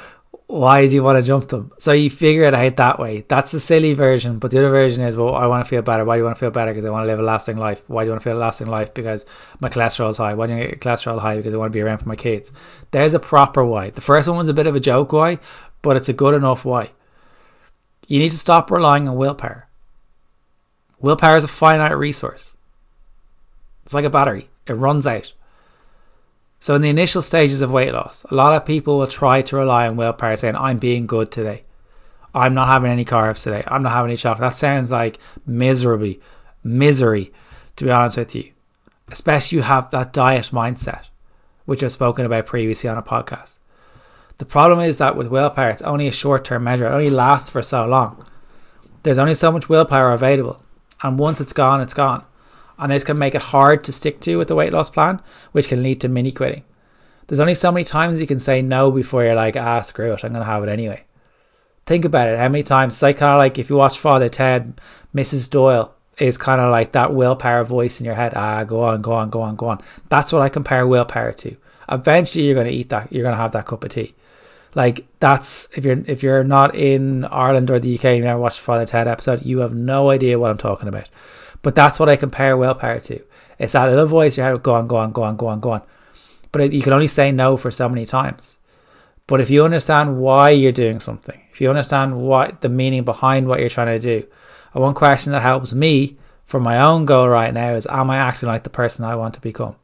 why 0.50 0.88
do 0.88 0.96
you 0.96 1.04
want 1.04 1.22
to 1.22 1.28
jump 1.28 1.48
them? 1.50 1.72
So 1.78 1.92
you 1.92 2.10
figure 2.10 2.44
it 2.44 2.56
out 2.56 2.76
that 2.78 2.98
way. 2.98 3.24
That's 3.28 3.52
the 3.52 3.60
silly 3.60 3.94
version. 3.94 4.40
But 4.40 4.50
the 4.50 4.58
other 4.58 4.72
version 4.72 5.04
is, 5.04 5.16
well, 5.16 5.36
I 5.36 5.46
want 5.46 5.64
to 5.64 5.70
feel 5.70 5.84
better. 5.84 6.04
Why 6.04 6.16
do 6.16 6.22
you 6.22 6.24
want 6.24 6.38
to 6.38 6.40
feel 6.40 6.50
better? 6.50 6.72
Because 6.72 6.86
I 6.86 6.90
want 6.90 7.04
to 7.04 7.08
live 7.08 7.20
a 7.20 7.24
lasting 7.24 7.58
life. 7.58 7.84
Why 7.88 8.02
do 8.02 8.08
you 8.08 8.12
want 8.14 8.24
to 8.24 8.30
feel 8.30 8.38
a 8.38 8.42
lasting 8.42 8.66
life? 8.66 8.92
Because 8.96 9.28
my 9.60 9.70
cholesterol 9.70 10.10
is 10.10 10.18
high. 10.18 10.34
Why 10.34 10.48
do 10.48 10.56
you 10.56 10.68
get 10.70 10.82
cholesterol 10.82 11.20
high? 11.20 11.38
Because 11.38 11.54
I 11.54 11.58
want 11.58 11.72
to 11.72 11.78
be 11.78 11.82
around 11.82 12.00
for 12.00 12.10
my 12.10 12.16
kids. 12.16 12.52
There's 12.90 13.14
a 13.14 13.20
proper 13.20 13.64
why. 13.64 13.92
The 13.92 14.02
first 14.02 14.28
one 14.28 14.38
was 14.38 14.50
a 14.50 14.54
bit 14.56 14.66
of 14.66 14.76
a 14.76 14.80
joke 14.80 15.14
why, 15.14 15.38
but 15.84 15.98
it's 15.98 16.10
a 16.10 16.14
good 16.14 16.34
enough 16.34 16.66
why. 16.66 16.94
You 18.08 18.18
need 18.18 18.32
to 18.32 18.38
stop 18.38 18.72
relying 18.72 19.08
on 19.08 19.18
willpower. 19.18 19.69
Willpower 21.02 21.38
is 21.38 21.44
a 21.44 21.48
finite 21.48 21.98
resource. 21.98 22.56
It's 23.84 23.94
like 23.94 24.06
a 24.06 24.10
battery. 24.10 24.50
It 24.68 24.74
runs 24.74 25.08
out. 25.08 25.34
So, 26.60 26.76
in 26.76 26.82
the 26.82 26.90
initial 26.90 27.22
stages 27.22 27.62
of 27.62 27.72
weight 27.72 27.94
loss, 27.94 28.26
a 28.26 28.36
lot 28.36 28.54
of 28.54 28.66
people 28.66 28.98
will 28.98 29.08
try 29.08 29.42
to 29.44 29.56
rely 29.56 29.88
on 29.88 29.96
willpower 29.96 30.36
saying, 30.36 30.58
I'm 30.58 30.78
being 30.78 31.08
good 31.08 31.32
today. 31.32 31.64
I'm 32.36 32.54
not 32.54 32.68
having 32.68 32.92
any 32.92 33.06
carbs 33.06 33.44
today. 33.44 33.64
I'm 33.66 33.82
not 33.82 33.94
having 33.94 34.12
any 34.12 34.18
chocolate. 34.18 34.42
That 34.42 34.56
sounds 34.56 34.92
like 34.92 35.20
miserably, 35.46 36.20
misery, 36.64 37.32
to 37.78 37.86
be 37.86 37.92
honest 37.92 38.18
with 38.18 38.36
you. 38.36 38.52
Especially 39.08 39.58
you 39.58 39.62
have 39.64 39.90
that 39.92 40.14
diet 40.14 40.50
mindset, 40.52 41.10
which 41.66 41.82
I've 41.82 41.94
spoken 41.94 42.26
about 42.26 42.46
previously 42.46 42.90
on 42.90 42.98
a 42.98 43.02
podcast. 43.02 43.58
The 44.38 44.46
problem 44.46 44.82
is 44.82 44.98
that 44.98 45.16
with 45.16 45.28
willpower, 45.28 45.70
it's 45.70 45.82
only 45.82 46.08
a 46.08 46.12
short 46.12 46.46
term 46.46 46.66
measure. 46.66 46.88
It 46.88 46.92
only 46.92 47.10
lasts 47.10 47.50
for 47.50 47.62
so 47.62 47.86
long. 47.86 48.26
There's 49.04 49.18
only 49.18 49.34
so 49.34 49.52
much 49.52 49.70
willpower 49.70 50.12
available. 50.12 50.62
And 51.02 51.18
once 51.18 51.40
it's 51.40 51.54
gone, 51.54 51.82
it's 51.82 51.94
gone 51.94 52.26
and 52.80 52.92
this 52.92 53.04
can 53.04 53.18
make 53.18 53.36
it 53.36 53.42
hard 53.42 53.84
to 53.84 53.92
stick 53.92 54.20
to 54.22 54.38
with 54.38 54.48
the 54.48 54.56
weight 54.56 54.72
loss 54.72 54.90
plan, 54.90 55.22
which 55.52 55.68
can 55.68 55.84
lead 55.84 56.00
to 56.02 56.08
mini 56.08 56.32
quitting. 56.32 56.64
There's 57.28 57.42
only 57.42 57.54
so 57.54 57.72
many 57.72 57.84
times 57.84 58.20
you 58.20 58.26
can 58.26 58.40
say 58.40 58.62
no 58.62 58.90
before 58.90 59.24
you're 59.24 59.36
like, 59.36 59.58
ah, 59.58 59.82
screw 59.82 60.14
it, 60.14 60.24
I'm 60.24 60.34
gonna 60.34 60.46
have 60.46 60.64
it 60.64 60.70
anyway. 60.70 61.04
Think 61.86 62.06
about 62.06 62.30
it. 62.30 62.40
How 62.40 62.50
many 62.50 62.64
times? 62.64 62.96
It's 62.96 63.02
like 63.02 63.18
kind 63.18 63.34
of 63.34 63.40
like 63.40 63.60
if 63.60 63.70
you 63.70 63.76
watch 63.76 64.00
Father 64.00 64.30
Ted, 64.30 64.80
Mrs. 65.14 65.50
Doyle 65.50 65.94
is 66.18 66.38
kind 66.38 66.62
of 66.62 66.72
like 66.72 66.94
that 66.94 67.14
willpower 67.14 67.64
voice 67.64 68.00
in 68.00 68.06
your 68.06 68.16
head. 68.16 68.34
Ah, 68.36 68.64
go 68.64 68.82
on, 68.82 69.02
go 69.02 69.14
on, 69.14 69.30
go 69.30 69.42
on, 69.42 69.56
go 69.56 69.68
on. 69.68 69.82
That's 70.08 70.32
what 70.32 70.42
I 70.42 70.50
compare 70.50 70.88
willpower 70.88 71.34
to. 71.34 71.56
Eventually, 71.92 72.46
you're 72.46 72.56
gonna 72.56 72.70
eat 72.70 72.90
that. 72.90 73.12
You're 73.12 73.24
gonna 73.24 73.38
have 73.38 73.52
that 73.52 73.66
cup 73.66 73.84
of 73.84 73.90
tea. 73.90 74.16
Like 74.76 75.08
that's 75.20 75.68
if 75.76 75.86
you're 75.86 76.04
if 76.06 76.22
you're 76.22 76.44
not 76.44 76.76
in 76.76 77.26
Ireland 77.26 77.70
or 77.70 77.80
the 77.80 77.98
UK, 77.98 78.16
you 78.16 78.22
never 78.22 78.40
watched 78.40 78.60
Father 78.60 78.86
Ted 78.86 79.08
episode, 79.08 79.46
you 79.46 79.60
have 79.60 79.74
no 79.74 80.12
idea 80.12 80.38
what 80.38 80.52
I'm 80.52 80.58
talking 80.58 80.88
about. 80.88 81.10
But 81.62 81.76
that's 81.76 82.00
what 82.00 82.10
I 82.10 82.16
compare 82.16 82.56
willpower 82.56 83.00
to. 83.02 83.22
It's 83.58 83.74
that 83.74 83.90
little 83.90 84.06
voice 84.06 84.38
you 84.38 84.44
have, 84.44 84.64
go 84.64 84.76
on, 84.76 84.88
go 84.88 84.98
on, 84.98 85.12
go 85.12 85.24
on, 85.24 85.36
go 85.36 85.48
on, 85.48 85.60
go 85.60 85.72
on. 85.72 85.82
But 86.52 86.72
you 86.72 86.82
can 86.82 86.94
only 86.94 87.08
say 87.08 87.32
no 87.32 87.58
for 87.58 87.72
so 87.72 87.90
many 87.90 88.06
times. 88.06 88.58
But 89.28 89.42
if 89.42 89.50
you 89.50 89.64
understand 89.64 90.20
why 90.20 90.52
you're 90.52 90.72
doing 90.72 91.00
something, 91.00 91.40
if 91.52 91.62
you 91.62 91.70
understand 91.70 92.20
what 92.20 92.62
the 92.62 92.70
meaning 92.70 93.04
behind 93.04 93.48
what 93.48 93.60
you're 93.60 93.70
trying 93.70 94.00
to 94.00 94.00
do, 94.00 94.28
and 94.74 94.82
one 94.82 94.94
question 94.94 95.34
that 95.34 95.42
helps 95.42 95.74
me 95.74 96.18
for 96.46 96.60
my 96.60 96.80
own 96.80 97.06
goal 97.06 97.30
right 97.30 97.54
now 97.54 97.74
is, 97.74 97.86
am 97.88 98.10
I 98.10 98.18
acting 98.18 98.48
like 98.48 98.64
the 98.64 98.72
person 98.72 99.06
I 99.06 99.16
want 99.16 99.36
to 99.36 99.42
become? 99.42 99.76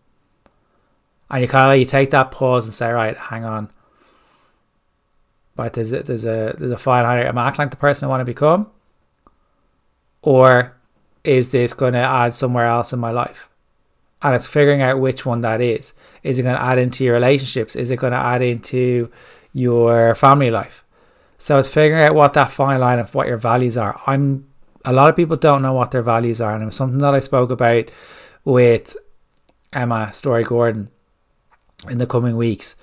And 1.29 1.41
you 1.41 1.47
kind 1.47 1.71
of 1.71 1.77
you 1.77 1.85
take 1.85 2.11
that 2.11 2.31
pause 2.31 2.65
and 2.65 2.73
say, 2.73 2.89
right, 2.91 3.15
hang 3.15 3.45
on. 3.45 3.69
But 5.55 5.73
there's 5.73 5.93
a, 5.93 6.03
there's 6.03 6.25
a 6.25 6.55
there's 6.57 6.71
a 6.71 6.77
fine 6.77 7.03
line. 7.03 7.25
Am 7.25 7.37
I 7.37 7.47
acting 7.47 7.63
like 7.63 7.71
the 7.71 7.77
person 7.77 8.05
I 8.05 8.09
want 8.09 8.21
to 8.21 8.25
become, 8.25 8.67
or 10.21 10.75
is 11.23 11.51
this 11.51 11.73
going 11.73 11.93
to 11.93 11.99
add 11.99 12.33
somewhere 12.33 12.65
else 12.65 12.91
in 12.93 12.99
my 12.99 13.11
life? 13.11 13.49
And 14.21 14.35
it's 14.35 14.47
figuring 14.47 14.81
out 14.81 14.99
which 14.99 15.25
one 15.25 15.41
that 15.41 15.61
is. 15.61 15.93
Is 16.23 16.39
it 16.39 16.43
going 16.43 16.55
to 16.55 16.61
add 16.61 16.77
into 16.77 17.03
your 17.03 17.13
relationships? 17.13 17.75
Is 17.75 17.91
it 17.91 17.97
going 17.97 18.13
to 18.13 18.17
add 18.17 18.41
into 18.41 19.11
your 19.53 20.15
family 20.15 20.51
life? 20.51 20.83
So 21.37 21.57
it's 21.59 21.69
figuring 21.69 22.03
out 22.03 22.15
what 22.15 22.33
that 22.33 22.51
fine 22.51 22.79
line 22.79 22.99
of 22.99 23.13
what 23.13 23.27
your 23.27 23.37
values 23.37 23.77
are. 23.77 24.01
I'm 24.07 24.47
a 24.83 24.93
lot 24.93 25.09
of 25.09 25.15
people 25.15 25.37
don't 25.37 25.61
know 25.61 25.73
what 25.73 25.91
their 25.91 26.01
values 26.01 26.41
are, 26.41 26.53
and 26.53 26.63
it 26.63 26.65
was 26.65 26.75
something 26.75 26.99
that 26.99 27.13
I 27.13 27.19
spoke 27.19 27.49
about 27.49 27.85
with 28.43 28.95
Emma 29.73 30.11
Storey-Gordon 30.11 30.89
in 31.89 31.97
the 31.97 32.07
coming 32.07 32.37
weeks. 32.37 32.75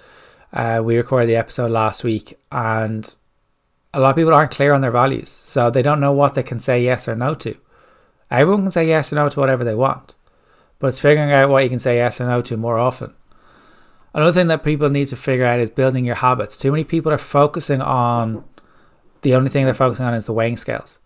Uh, 0.52 0.82
we 0.84 0.96
recorded 0.96 1.28
the 1.28 1.36
episode 1.36 1.70
last 1.70 2.04
week, 2.04 2.38
and 2.50 3.14
a 3.94 4.00
lot 4.00 4.10
of 4.10 4.16
people 4.16 4.34
aren't 4.34 4.50
clear 4.50 4.72
on 4.72 4.82
their 4.82 4.90
values, 4.90 5.30
so 5.30 5.70
they 5.70 5.82
don't 5.82 6.00
know 6.00 6.12
what 6.12 6.34
they 6.34 6.42
can 6.42 6.60
say 6.60 6.82
yes 6.82 7.08
or 7.08 7.16
no 7.16 7.34
to. 7.34 7.56
Everyone 8.30 8.64
can 8.64 8.70
say 8.70 8.86
yes 8.86 9.12
or 9.12 9.16
no 9.16 9.28
to 9.28 9.40
whatever 9.40 9.64
they 9.64 9.74
want, 9.74 10.14
but 10.78 10.88
it's 10.88 11.00
figuring 11.00 11.32
out 11.32 11.48
what 11.48 11.64
you 11.64 11.70
can 11.70 11.78
say 11.78 11.96
yes 11.96 12.20
or 12.20 12.26
no 12.26 12.42
to 12.42 12.56
more 12.56 12.78
often. 12.78 13.14
Another 14.14 14.32
thing 14.32 14.48
that 14.48 14.62
people 14.62 14.90
need 14.90 15.08
to 15.08 15.16
figure 15.16 15.46
out 15.46 15.60
is 15.60 15.70
building 15.70 16.04
your 16.04 16.16
habits. 16.16 16.56
Too 16.56 16.70
many 16.70 16.84
people 16.84 17.12
are 17.12 17.18
focusing 17.18 17.80
on 17.80 18.44
the 19.22 19.34
only 19.34 19.48
thing 19.48 19.64
they're 19.64 19.72
focusing 19.72 20.04
on 20.04 20.14
is 20.14 20.26
the 20.26 20.34
weighing 20.34 20.58
scales. 20.58 20.98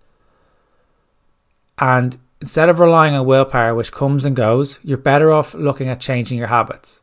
And 1.79 2.17
instead 2.41 2.69
of 2.69 2.81
relying 2.81 3.15
on 3.15 3.27
willpower, 3.27 3.75
which 3.75 3.93
comes 3.93 4.25
and 4.25 4.35
goes, 4.35 4.81
you're 4.83 4.99
better 4.99 5.31
off 5.33 5.55
looking 5.55 5.89
at 5.89 6.01
changing 6.01 6.39
your 6.39 6.49
habits. 6.49 7.01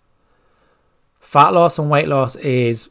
Fat 1.24 1.54
loss 1.54 1.80
and 1.80 1.90
weight 1.90 2.10
loss 2.10 2.36
is 2.36 2.90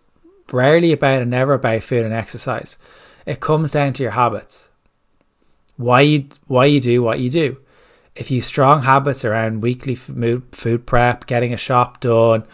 rarely 0.51 0.91
about 0.91 1.21
and 1.21 1.31
never 1.31 1.53
about 1.53 1.83
food 1.83 2.05
and 2.05 2.15
exercise. 2.15 2.79
It 3.27 3.41
comes 3.41 3.71
down 3.71 3.93
to 3.93 4.03
your 4.03 4.13
habits 4.13 4.71
why 5.77 6.01
you 6.01 6.27
why 6.47 6.65
you 6.65 6.81
do 6.81 7.03
what 7.03 7.21
you 7.21 7.29
do. 7.29 7.59
If 8.17 8.31
you 8.31 8.41
strong 8.41 8.83
habits 8.83 9.25
around 9.25 9.63
weekly 9.63 9.95
food 9.95 10.87
prep, 10.87 11.27
getting 11.27 11.53
a 11.53 11.59
shop 11.59 12.01
done, 12.01 12.45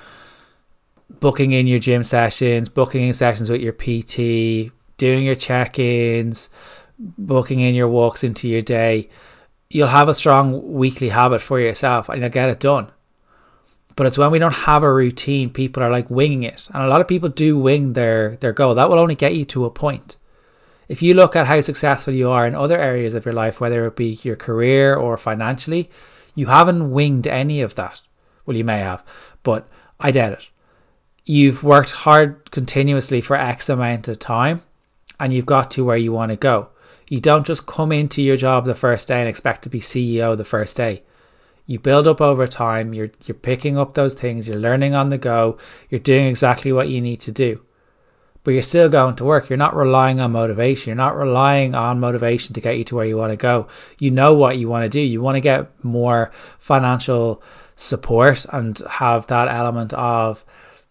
booking 1.21 1.53
in 1.53 1.67
your 1.69 1.79
gym 1.79 2.03
sessions, 2.03 2.69
booking 2.69 3.07
in 3.07 3.13
sessions 3.13 3.49
with 3.49 3.61
your 3.61 3.73
PT, 3.73 4.73
doing 4.97 5.25
your 5.25 5.35
check-ins, 5.37 6.51
booking 6.99 7.61
in 7.61 7.75
your 7.75 7.89
walks 7.89 8.23
into 8.23 8.49
your 8.49 8.63
day, 8.63 9.09
you'll 9.71 9.89
have 9.89 10.09
a 10.09 10.15
strong 10.15 10.75
weekly 10.75 11.09
habit 11.09 11.41
for 11.41 11.59
yourself 11.59 12.09
and 12.09 12.21
you'll 12.21 12.31
get 12.31 12.51
it 12.51 12.61
done. 12.61 12.91
But 13.99 14.07
it's 14.07 14.17
when 14.17 14.31
we 14.31 14.39
don't 14.39 14.55
have 14.55 14.83
a 14.83 14.95
routine, 14.95 15.51
people 15.51 15.83
are 15.83 15.91
like 15.91 16.09
winging 16.09 16.45
it. 16.45 16.71
And 16.73 16.83
a 16.83 16.89
lot 16.89 17.03
of 17.03 17.09
people 17.09 17.29
do 17.29 17.59
wing 17.59 17.93
their, 17.93 18.37
their 18.37 18.53
goal. 18.55 18.75
That 18.77 18.89
will 18.89 18.99
only 18.99 19.17
get 19.17 19.35
you 19.35 19.45
to 19.47 19.67
a 19.67 19.71
point 19.71 20.17
if 20.89 21.03
you 21.03 21.15
look 21.15 21.37
at 21.37 21.47
how 21.47 21.61
successful 21.61 22.15
you 22.15 22.31
are 22.31 22.47
in 22.47 22.55
other 22.55 22.79
areas 22.79 23.15
of 23.15 23.25
your 23.25 23.35
life, 23.35 23.61
whether 23.61 23.87
it 23.87 23.97
be 23.97 24.19
your 24.23 24.37
career 24.37 24.95
or 24.95 25.17
financially, 25.17 25.91
you 26.35 26.47
haven't 26.47 26.91
winged 26.91 27.27
any 27.27 27.61
of 27.61 27.75
that. 27.75 28.01
Well, 28.47 28.57
you 28.57 28.65
may 28.65 28.79
have, 28.79 29.05
but 29.43 29.69
I 30.01 30.11
doubt 30.11 30.33
it. 30.33 30.51
You've 31.25 31.63
worked 31.63 31.91
hard 31.91 32.51
continuously 32.51 33.21
for 33.21 33.37
X 33.37 33.69
amount 33.69 34.09
of 34.09 34.19
time 34.19 34.63
and 35.21 35.33
you've 35.33 35.47
got 35.47 35.71
to 35.73 35.85
where 35.85 35.97
you 35.97 36.13
want 36.13 36.31
to 36.31 36.37
go. 36.37 36.71
You 37.09 37.21
don't 37.21 37.47
just 37.47 37.67
come 37.67 37.93
into 37.93 38.23
your 38.23 38.37
job 38.37 38.65
the 38.65 38.75
first 38.75 39.09
day 39.09 39.21
and 39.21 39.29
expect 39.29 39.63
to 39.63 39.71
be 39.71 39.81
CEO 39.81 40.37
the 40.37 40.45
first 40.45 40.77
day. 40.77 41.03
You 41.69 41.79
build 41.79 42.09
up 42.09 42.21
over 42.21 42.49
time, 42.49 42.95
you're 42.95 43.13
you're 43.25 43.37
picking 43.37 43.79
up 43.79 43.95
those 43.95 44.15
things, 44.15 44.49
you're 44.49 44.59
learning 44.59 44.97
on 44.97 45.11
the 45.11 45.19
go, 45.19 45.57
you're 45.89 46.01
doing 46.01 46.27
exactly 46.27 46.73
what 46.73 46.89
you 46.89 47.01
need 47.01 47.21
to 47.21 47.31
do 47.31 47.65
but 48.49 48.53
you're 48.53 48.63
still 48.63 48.89
going 48.89 49.15
to 49.15 49.25
work. 49.25 49.51
You're 49.51 49.59
not 49.59 49.77
relying 49.77 50.21
on 50.21 50.33
motivation. 50.33 50.89
You're 50.89 50.97
not 50.97 51.19
relying 51.19 51.75
on 51.75 52.01
motivation 52.01 52.55
to 52.55 52.63
get 52.63 52.79
you 52.79 52.85
to 52.85 52.95
where 52.95 53.05
you 53.05 53.15
want 53.15 53.31
to 53.31 53.37
go. 53.37 53.69
You 53.99 54.11
know 54.11 54.33
what 54.33 54.57
you 54.57 54.71
want 54.71 54.85
to 54.85 54.89
do. 54.89 55.03
You 55.03 55.21
want 55.21 55.37
to 55.37 55.43
get 55.43 55.85
more 55.85 56.33
financial 56.59 57.43
support 57.77 58.47
and 58.51 58.79
have 58.89 59.27
that 59.27 59.49
element 59.49 59.93
of 59.93 60.47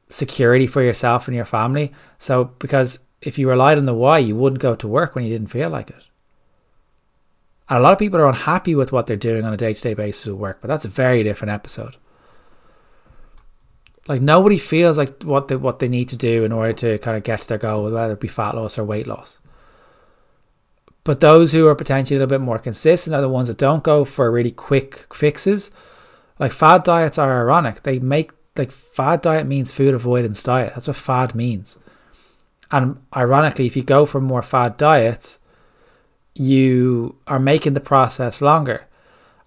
security 0.08 0.68
for 0.68 0.84
yourself 0.84 1.28
and 1.28 1.36
your 1.36 1.46
family. 1.46 1.94
So, 2.20 2.46
because 2.60 3.00
if 3.24 3.40
you 3.40 3.50
relied 3.50 3.80
on 3.80 3.86
the 3.86 3.94
why, 3.96 4.20
you 4.20 4.36
wouldn't 4.36 4.62
go 4.62 4.76
to 4.76 4.88
work 4.88 5.16
when 5.16 5.24
you 5.24 5.32
didn't 5.32 5.48
feel 5.48 5.72
like 5.72 5.90
it. 5.90 6.08
And 7.70 7.80
a 7.80 7.82
lot 7.82 7.94
of 7.94 8.00
people 8.00 8.20
are 8.20 8.28
unhappy 8.28 8.76
with 8.76 8.92
what 8.92 9.08
they're 9.08 9.18
doing 9.18 9.44
on 9.44 9.54
a 9.54 9.58
day 9.58 9.74
to 9.74 9.82
day 9.82 9.94
basis 9.94 10.28
at 10.28 10.36
work, 10.36 10.60
but 10.62 10.68
that's 10.68 10.86
a 10.86 10.90
very 10.90 11.24
different 11.24 11.52
episode. 11.52 11.98
Like 14.08 14.22
nobody 14.22 14.58
feels 14.58 14.98
like 14.98 15.24
what 15.24 15.50
they 15.50 15.58
what 15.58 15.80
they 15.80 15.90
need 15.90 16.08
to 16.10 16.18
do 16.18 16.46
in 16.46 16.54
order 16.54 16.74
to 16.74 16.98
kind 17.00 17.18
of 17.18 17.24
get 17.24 17.42
to 17.42 17.48
their 17.48 17.58
goal, 17.58 17.92
whether 17.92 18.14
it 18.14 18.20
be 18.22 18.30
fat 18.30 18.56
loss 18.56 18.78
or 18.78 18.86
weight 18.86 19.06
loss. 19.06 19.40
But 21.04 21.20
those 21.20 21.52
who 21.52 21.68
are 21.68 21.76
potentially 21.76 22.18
a 22.18 22.20
little 22.20 22.38
bit 22.38 22.44
more 22.44 22.60
consistent 22.60 23.16
are 23.16 23.22
the 23.22 23.30
ones 23.30 23.48
that 23.48 23.58
don't 23.58 23.84
go 23.84 24.06
for 24.06 24.32
really 24.32 24.52
quick 24.52 25.14
fixes. 25.14 25.72
Like 26.40 26.52
fad 26.52 26.84
diets 26.84 27.18
are 27.18 27.42
ironic. 27.42 27.84
They 27.84 28.00
make 28.00 28.32
like 28.58 28.72
fad 28.72 29.22
diet 29.22 29.48
means 29.48 29.74
food 29.74 29.94
avoidance 29.94 30.42
diet. 30.42 30.74
That's 30.74 30.88
what 30.88 30.98
fad 30.98 31.36
means. 31.36 31.78
And 32.72 33.02
ironically, 33.16 33.66
if 33.66 33.76
you 33.76 33.84
go 33.84 34.06
for 34.06 34.20
more 34.20 34.42
fad 34.42 34.78
diets, 34.78 35.40
you 36.40 37.16
are 37.26 37.40
making 37.40 37.74
the 37.74 37.80
process 37.80 38.42
longer. 38.42 38.86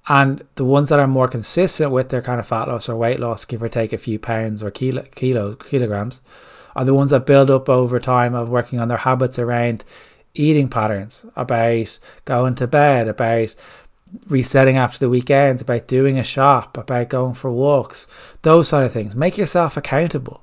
And 0.08 0.44
the 0.56 0.64
ones 0.64 0.88
that 0.88 0.98
are 0.98 1.06
more 1.06 1.28
consistent 1.28 1.92
with 1.92 2.08
their 2.08 2.22
kind 2.22 2.40
of 2.40 2.46
fat 2.46 2.66
loss 2.68 2.88
or 2.88 2.96
weight 2.96 3.20
loss, 3.20 3.44
give 3.44 3.62
or 3.62 3.68
take 3.68 3.92
a 3.92 3.98
few 3.98 4.18
pounds 4.18 4.62
or 4.62 4.70
kilo, 4.70 5.02
kilo 5.14 5.54
kilograms, 5.54 6.20
are 6.74 6.84
the 6.84 6.94
ones 6.94 7.10
that 7.10 7.26
build 7.26 7.50
up 7.50 7.68
over 7.68 8.00
time 8.00 8.34
of 8.34 8.48
working 8.48 8.80
on 8.80 8.88
their 8.88 8.98
habits 8.98 9.38
around 9.38 9.84
eating 10.34 10.68
patterns, 10.68 11.26
about 11.36 11.98
going 12.24 12.54
to 12.56 12.66
bed, 12.66 13.08
about 13.08 13.54
resetting 14.28 14.76
after 14.76 14.98
the 14.98 15.08
weekends, 15.08 15.62
about 15.62 15.86
doing 15.86 16.18
a 16.18 16.24
shop, 16.24 16.76
about 16.76 17.08
going 17.08 17.34
for 17.34 17.52
walks, 17.52 18.08
those 18.42 18.68
sort 18.68 18.84
of 18.84 18.92
things. 18.92 19.14
Make 19.14 19.38
yourself 19.38 19.76
accountable. 19.76 20.42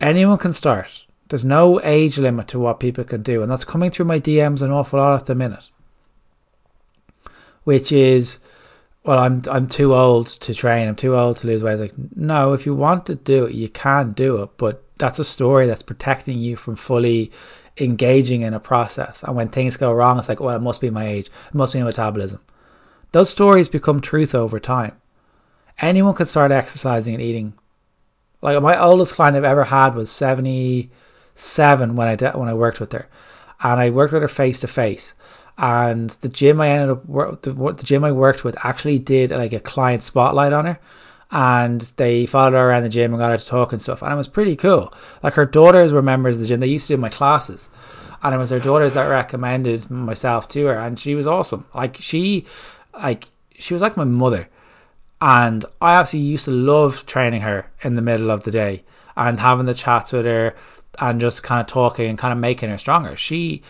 anyone 0.00 0.38
can 0.38 0.52
start. 0.52 1.07
There's 1.28 1.44
no 1.44 1.80
age 1.82 2.18
limit 2.18 2.48
to 2.48 2.58
what 2.58 2.80
people 2.80 3.04
can 3.04 3.22
do, 3.22 3.42
and 3.42 3.50
that's 3.50 3.64
coming 3.64 3.90
through 3.90 4.06
my 4.06 4.18
DMs 4.18 4.62
an 4.62 4.70
awful 4.70 4.98
lot 4.98 5.20
at 5.20 5.26
the 5.26 5.34
minute. 5.34 5.70
Which 7.64 7.92
is, 7.92 8.40
well, 9.04 9.18
I'm 9.18 9.42
I'm 9.50 9.68
too 9.68 9.94
old 9.94 10.26
to 10.28 10.54
train. 10.54 10.88
I'm 10.88 10.96
too 10.96 11.14
old 11.14 11.36
to 11.38 11.46
lose 11.46 11.62
weight. 11.62 11.72
It's 11.72 11.82
like, 11.82 12.16
no, 12.16 12.54
if 12.54 12.64
you 12.64 12.74
want 12.74 13.04
to 13.06 13.14
do 13.14 13.44
it, 13.44 13.54
you 13.54 13.68
can 13.68 14.12
do 14.12 14.42
it, 14.42 14.50
but 14.56 14.82
that's 14.96 15.18
a 15.18 15.24
story 15.24 15.66
that's 15.66 15.82
protecting 15.82 16.38
you 16.38 16.56
from 16.56 16.76
fully 16.76 17.30
engaging 17.76 18.42
in 18.42 18.54
a 18.54 18.60
process. 18.60 19.22
And 19.22 19.36
when 19.36 19.48
things 19.48 19.76
go 19.76 19.92
wrong, 19.92 20.18
it's 20.18 20.28
like, 20.28 20.40
well, 20.40 20.56
it 20.56 20.62
must 20.62 20.80
be 20.80 20.90
my 20.90 21.06
age, 21.06 21.26
it 21.26 21.54
must 21.54 21.74
be 21.74 21.78
my 21.78 21.86
metabolism. 21.86 22.40
Those 23.12 23.30
stories 23.30 23.68
become 23.68 24.00
truth 24.00 24.34
over 24.34 24.58
time. 24.58 24.96
Anyone 25.78 26.14
can 26.14 26.26
start 26.26 26.52
exercising 26.52 27.14
and 27.14 27.22
eating. 27.22 27.54
Like 28.42 28.60
my 28.62 28.78
oldest 28.78 29.14
client 29.14 29.36
I've 29.36 29.44
ever 29.44 29.64
had 29.64 29.94
was 29.94 30.10
seventy 30.10 30.90
seven 31.38 31.94
when 31.94 32.08
I 32.08 32.16
de- 32.16 32.32
when 32.32 32.48
I 32.48 32.54
worked 32.54 32.80
with 32.80 32.92
her, 32.92 33.08
and 33.62 33.80
I 33.80 33.90
worked 33.90 34.12
with 34.12 34.22
her 34.22 34.28
face 34.28 34.60
to 34.60 34.68
face. 34.68 35.14
And 35.56 36.10
the 36.10 36.28
gym 36.28 36.60
I 36.60 36.68
ended 36.68 36.90
up 36.90 37.42
the, 37.42 37.52
the 37.52 37.82
gym 37.82 38.04
I 38.04 38.12
worked 38.12 38.44
with 38.44 38.56
actually 38.64 38.98
did 38.98 39.30
like 39.30 39.52
a 39.52 39.60
client 39.60 40.02
spotlight 40.02 40.52
on 40.52 40.66
her, 40.66 40.78
and 41.30 41.80
they 41.96 42.26
followed 42.26 42.52
her 42.52 42.68
around 42.68 42.82
the 42.82 42.88
gym 42.88 43.12
and 43.12 43.20
got 43.20 43.30
her 43.30 43.38
to 43.38 43.46
talk 43.46 43.72
and 43.72 43.80
stuff, 43.80 44.02
and 44.02 44.12
it 44.12 44.16
was 44.16 44.28
pretty 44.28 44.56
cool. 44.56 44.92
Like 45.22 45.34
her 45.34 45.46
daughters 45.46 45.92
were 45.92 46.02
members 46.02 46.36
of 46.36 46.42
the 46.42 46.46
gym; 46.46 46.60
they 46.60 46.66
used 46.66 46.88
to 46.88 46.94
do 46.94 47.00
my 47.00 47.08
classes, 47.08 47.70
and 48.22 48.34
it 48.34 48.38
was 48.38 48.50
her 48.50 48.60
daughters 48.60 48.94
that 48.94 49.06
recommended 49.06 49.90
myself 49.90 50.48
to 50.48 50.66
her, 50.66 50.78
and 50.78 50.98
she 50.98 51.14
was 51.14 51.26
awesome. 51.26 51.66
Like 51.74 51.96
she, 51.96 52.46
like 52.92 53.28
she 53.58 53.74
was 53.74 53.82
like 53.82 53.96
my 53.96 54.04
mother, 54.04 54.48
and 55.20 55.64
I 55.80 55.94
actually 55.94 56.20
used 56.20 56.46
to 56.46 56.52
love 56.52 57.06
training 57.06 57.42
her 57.42 57.70
in 57.82 57.94
the 57.94 58.02
middle 58.02 58.30
of 58.30 58.42
the 58.42 58.50
day 58.50 58.84
and 59.18 59.40
having 59.40 59.66
the 59.66 59.74
chats 59.74 60.12
with 60.12 60.24
her 60.24 60.54
and 61.00 61.20
just 61.20 61.42
kind 61.42 61.60
of 61.60 61.66
talking 61.66 62.08
and 62.08 62.18
kind 62.18 62.32
of 62.32 62.38
making 62.38 62.70
her 62.70 62.78
stronger. 62.78 63.16
She, 63.16 63.62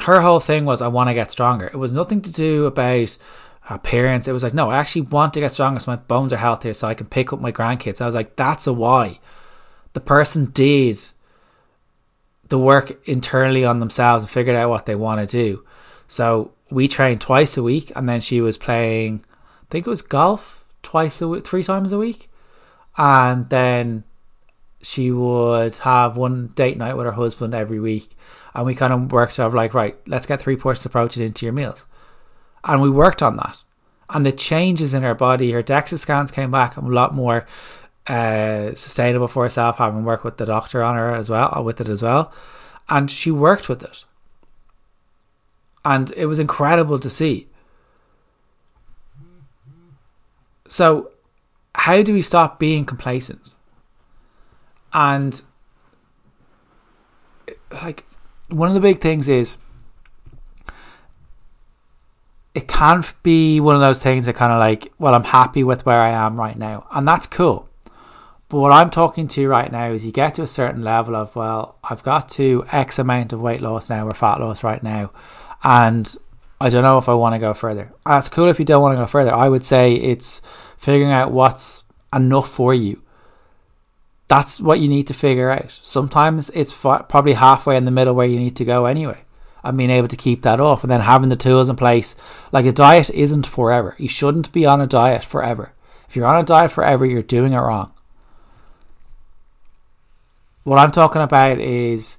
her 0.00 0.20
whole 0.20 0.40
thing 0.40 0.64
was, 0.64 0.82
I 0.82 0.88
want 0.88 1.08
to 1.08 1.14
get 1.14 1.30
stronger. 1.30 1.66
It 1.66 1.76
was 1.76 1.92
nothing 1.92 2.20
to 2.22 2.32
do 2.32 2.66
about 2.66 3.16
appearance. 3.70 4.28
It 4.28 4.32
was 4.32 4.42
like, 4.42 4.54
no, 4.54 4.70
I 4.70 4.76
actually 4.76 5.02
want 5.02 5.34
to 5.34 5.40
get 5.40 5.52
stronger 5.52 5.80
so 5.80 5.92
my 5.92 5.96
bones 5.96 6.32
are 6.32 6.38
healthier 6.38 6.74
so 6.74 6.88
I 6.88 6.94
can 6.94 7.06
pick 7.06 7.32
up 7.32 7.40
my 7.40 7.52
grandkids. 7.52 8.00
I 8.00 8.06
was 8.06 8.14
like, 8.14 8.36
that's 8.36 8.66
a 8.66 8.72
why. 8.72 9.20
The 9.92 10.00
person 10.00 10.46
did 10.46 10.98
the 12.48 12.58
work 12.58 13.00
internally 13.08 13.64
on 13.64 13.80
themselves 13.80 14.24
and 14.24 14.30
figured 14.30 14.56
out 14.56 14.68
what 14.68 14.86
they 14.86 14.94
want 14.94 15.20
to 15.20 15.26
do. 15.26 15.64
So 16.06 16.52
we 16.70 16.88
trained 16.88 17.20
twice 17.20 17.56
a 17.56 17.62
week, 17.62 17.92
and 17.96 18.08
then 18.08 18.20
she 18.20 18.40
was 18.40 18.58
playing, 18.58 19.24
I 19.62 19.66
think 19.70 19.86
it 19.86 19.90
was 19.90 20.02
golf 20.02 20.64
twice 20.82 21.22
a 21.22 21.28
week, 21.28 21.46
three 21.46 21.64
times 21.64 21.92
a 21.92 21.98
week, 21.98 22.28
and 22.98 23.48
then 23.48 24.04
she 24.84 25.10
would 25.10 25.76
have 25.76 26.16
one 26.16 26.48
date 26.48 26.76
night 26.76 26.94
with 26.94 27.06
her 27.06 27.12
husband 27.12 27.54
every 27.54 27.80
week, 27.80 28.14
and 28.54 28.66
we 28.66 28.74
kind 28.74 28.92
of 28.92 29.10
worked 29.10 29.40
out 29.40 29.54
like, 29.54 29.72
right, 29.72 29.96
let's 30.06 30.26
get 30.26 30.40
three 30.40 30.56
portions 30.56 30.84
of 30.84 30.92
protein 30.92 31.22
into 31.22 31.46
your 31.46 31.54
meals, 31.54 31.86
and 32.64 32.82
we 32.82 32.90
worked 32.90 33.22
on 33.22 33.36
that, 33.36 33.64
and 34.10 34.26
the 34.26 34.32
changes 34.32 34.92
in 34.92 35.02
her 35.02 35.14
body, 35.14 35.52
her 35.52 35.62
DEXA 35.62 35.98
scans 35.98 36.30
came 36.30 36.50
back 36.50 36.76
a 36.76 36.80
lot 36.80 37.14
more 37.14 37.46
uh, 38.06 38.74
sustainable 38.74 39.26
for 39.26 39.44
herself, 39.44 39.78
having 39.78 40.04
worked 40.04 40.24
with 40.24 40.36
the 40.36 40.44
doctor 40.44 40.82
on 40.82 40.96
her 40.96 41.14
as 41.14 41.30
well, 41.30 41.62
with 41.64 41.80
it 41.80 41.88
as 41.88 42.02
well, 42.02 42.30
and 42.90 43.10
she 43.10 43.30
worked 43.30 43.70
with 43.70 43.82
it, 43.82 44.04
and 45.82 46.12
it 46.14 46.26
was 46.26 46.38
incredible 46.38 46.98
to 46.98 47.08
see. 47.08 47.48
So, 50.68 51.10
how 51.74 52.02
do 52.02 52.12
we 52.12 52.20
stop 52.20 52.58
being 52.58 52.84
complacent? 52.84 53.53
And 54.94 55.42
like 57.82 58.06
one 58.50 58.68
of 58.68 58.74
the 58.74 58.80
big 58.80 59.00
things 59.00 59.28
is 59.28 59.58
it 62.54 62.68
can 62.68 63.04
be 63.24 63.58
one 63.58 63.74
of 63.74 63.80
those 63.80 64.00
things 64.00 64.26
that 64.26 64.36
kind 64.36 64.52
of 64.52 64.60
like, 64.60 64.92
well, 64.98 65.14
I'm 65.14 65.24
happy 65.24 65.64
with 65.64 65.84
where 65.84 65.98
I 65.98 66.10
am 66.10 66.38
right 66.38 66.56
now, 66.56 66.86
and 66.92 67.06
that's 67.06 67.26
cool. 67.26 67.68
But 68.48 68.60
what 68.60 68.72
I'm 68.72 68.90
talking 68.90 69.26
to 69.28 69.48
right 69.48 69.72
now 69.72 69.90
is 69.90 70.06
you 70.06 70.12
get 70.12 70.36
to 70.36 70.42
a 70.42 70.46
certain 70.46 70.82
level 70.82 71.16
of, 71.16 71.34
well, 71.34 71.78
I've 71.82 72.04
got 72.04 72.28
to 72.30 72.64
X 72.70 73.00
amount 73.00 73.32
of 73.32 73.40
weight 73.40 73.60
loss 73.60 73.90
now 73.90 74.06
or 74.06 74.12
fat 74.12 74.38
loss 74.38 74.62
right 74.62 74.82
now, 74.82 75.10
and 75.64 76.16
I 76.60 76.68
don't 76.68 76.84
know 76.84 76.98
if 76.98 77.08
I 77.08 77.14
want 77.14 77.34
to 77.34 77.40
go 77.40 77.54
further. 77.54 77.92
That's 78.06 78.28
cool 78.28 78.48
if 78.48 78.60
you 78.60 78.64
don't 78.64 78.82
want 78.82 78.92
to 78.92 79.02
go 79.02 79.06
further. 79.06 79.34
I 79.34 79.48
would 79.48 79.64
say 79.64 79.94
it's 79.94 80.40
figuring 80.78 81.10
out 81.10 81.32
what's 81.32 81.82
enough 82.12 82.48
for 82.48 82.72
you 82.72 83.02
that's 84.28 84.60
what 84.60 84.80
you 84.80 84.88
need 84.88 85.06
to 85.08 85.14
figure 85.14 85.50
out. 85.50 85.78
Sometimes 85.82 86.50
it's 86.50 86.72
probably 86.72 87.34
halfway 87.34 87.76
in 87.76 87.84
the 87.84 87.90
middle 87.90 88.14
where 88.14 88.26
you 88.26 88.38
need 88.38 88.56
to 88.56 88.64
go 88.64 88.86
anyway, 88.86 89.24
and 89.62 89.76
being 89.76 89.90
able 89.90 90.08
to 90.08 90.16
keep 90.16 90.42
that 90.42 90.60
off, 90.60 90.82
and 90.82 90.90
then 90.90 91.00
having 91.00 91.28
the 91.28 91.36
tools 91.36 91.68
in 91.68 91.76
place. 91.76 92.16
Like 92.52 92.66
a 92.66 92.72
diet 92.72 93.10
isn't 93.10 93.46
forever. 93.46 93.94
You 93.98 94.08
shouldn't 94.08 94.52
be 94.52 94.66
on 94.66 94.80
a 94.80 94.86
diet 94.86 95.24
forever. 95.24 95.72
If 96.08 96.16
you're 96.16 96.26
on 96.26 96.40
a 96.40 96.44
diet 96.44 96.72
forever, 96.72 97.04
you're 97.04 97.22
doing 97.22 97.52
it 97.52 97.58
wrong. 97.58 97.92
What 100.62 100.78
I'm 100.78 100.92
talking 100.92 101.20
about 101.20 101.58
is 101.58 102.16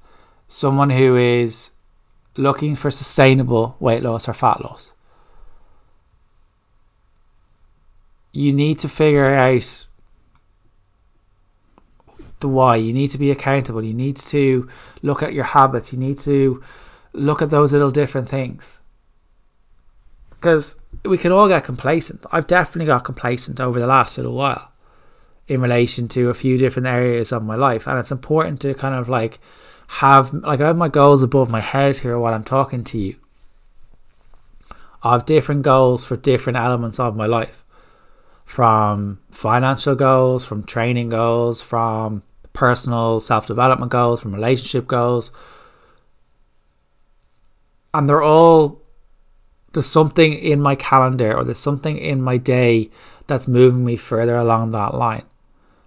someone 0.47 0.91
who 0.91 1.15
is 1.15 1.71
looking 2.37 2.75
for 2.75 2.91
sustainable 2.91 3.75
weight 3.79 4.03
loss 4.03 4.29
or 4.29 4.33
fat 4.33 4.61
loss. 4.61 4.93
You 8.31 8.51
need 8.51 8.77
to 8.79 8.89
figure 8.89 9.33
out 9.33 9.87
the 12.39 12.47
why. 12.47 12.75
You 12.75 12.93
need 12.93 13.09
to 13.09 13.17
be 13.17 13.31
accountable. 13.31 13.83
You 13.83 13.93
need 13.93 14.17
to 14.17 14.69
look 15.01 15.23
at 15.23 15.33
your 15.33 15.43
habits. 15.45 15.93
You 15.93 15.99
need 15.99 16.17
to 16.19 16.63
look 17.13 17.41
at 17.41 17.49
those 17.49 17.73
little 17.73 17.91
different 17.91 18.29
things. 18.29 18.79
Because 20.29 20.75
we 21.03 21.17
can 21.17 21.31
all 21.31 21.47
get 21.47 21.63
complacent. 21.63 22.25
I've 22.31 22.47
definitely 22.47 22.87
got 22.87 23.03
complacent 23.03 23.59
over 23.59 23.79
the 23.79 23.87
last 23.87 24.17
little 24.17 24.33
while 24.33 24.71
in 25.47 25.61
relation 25.61 26.07
to 26.09 26.29
a 26.29 26.33
few 26.33 26.57
different 26.57 26.87
areas 26.87 27.31
of 27.31 27.43
my 27.43 27.55
life. 27.55 27.87
And 27.87 27.97
it's 27.99 28.11
important 28.11 28.61
to 28.61 28.73
kind 28.73 28.95
of 28.95 29.09
like 29.09 29.39
have, 29.87 30.33
like, 30.33 30.61
I 30.61 30.67
have 30.67 30.77
my 30.77 30.89
goals 30.89 31.23
above 31.23 31.49
my 31.49 31.61
head 31.61 31.97
here 31.97 32.17
while 32.19 32.33
I'm 32.33 32.43
talking 32.43 32.83
to 32.85 32.97
you. 32.97 33.15
I 35.03 35.13
have 35.13 35.25
different 35.25 35.61
goals 35.61 36.05
for 36.05 36.15
different 36.15 36.57
elements 36.57 36.99
of 36.99 37.15
my 37.15 37.27
life 37.27 37.64
from 38.45 39.19
financial 39.31 39.95
goals, 39.95 40.45
from 40.45 40.63
training 40.63 41.09
goals, 41.09 41.61
from 41.61 42.23
personal 42.53 43.19
self 43.19 43.47
development 43.47 43.91
goals, 43.91 44.21
from 44.21 44.33
relationship 44.33 44.87
goals. 44.87 45.31
And 47.93 48.07
they're 48.07 48.21
all, 48.21 48.81
there's 49.73 49.87
something 49.87 50.33
in 50.33 50.61
my 50.61 50.75
calendar 50.75 51.35
or 51.35 51.43
there's 51.43 51.59
something 51.59 51.97
in 51.97 52.21
my 52.21 52.37
day 52.37 52.89
that's 53.27 53.47
moving 53.47 53.83
me 53.83 53.95
further 53.95 54.35
along 54.35 54.71
that 54.71 54.93
line. 54.93 55.23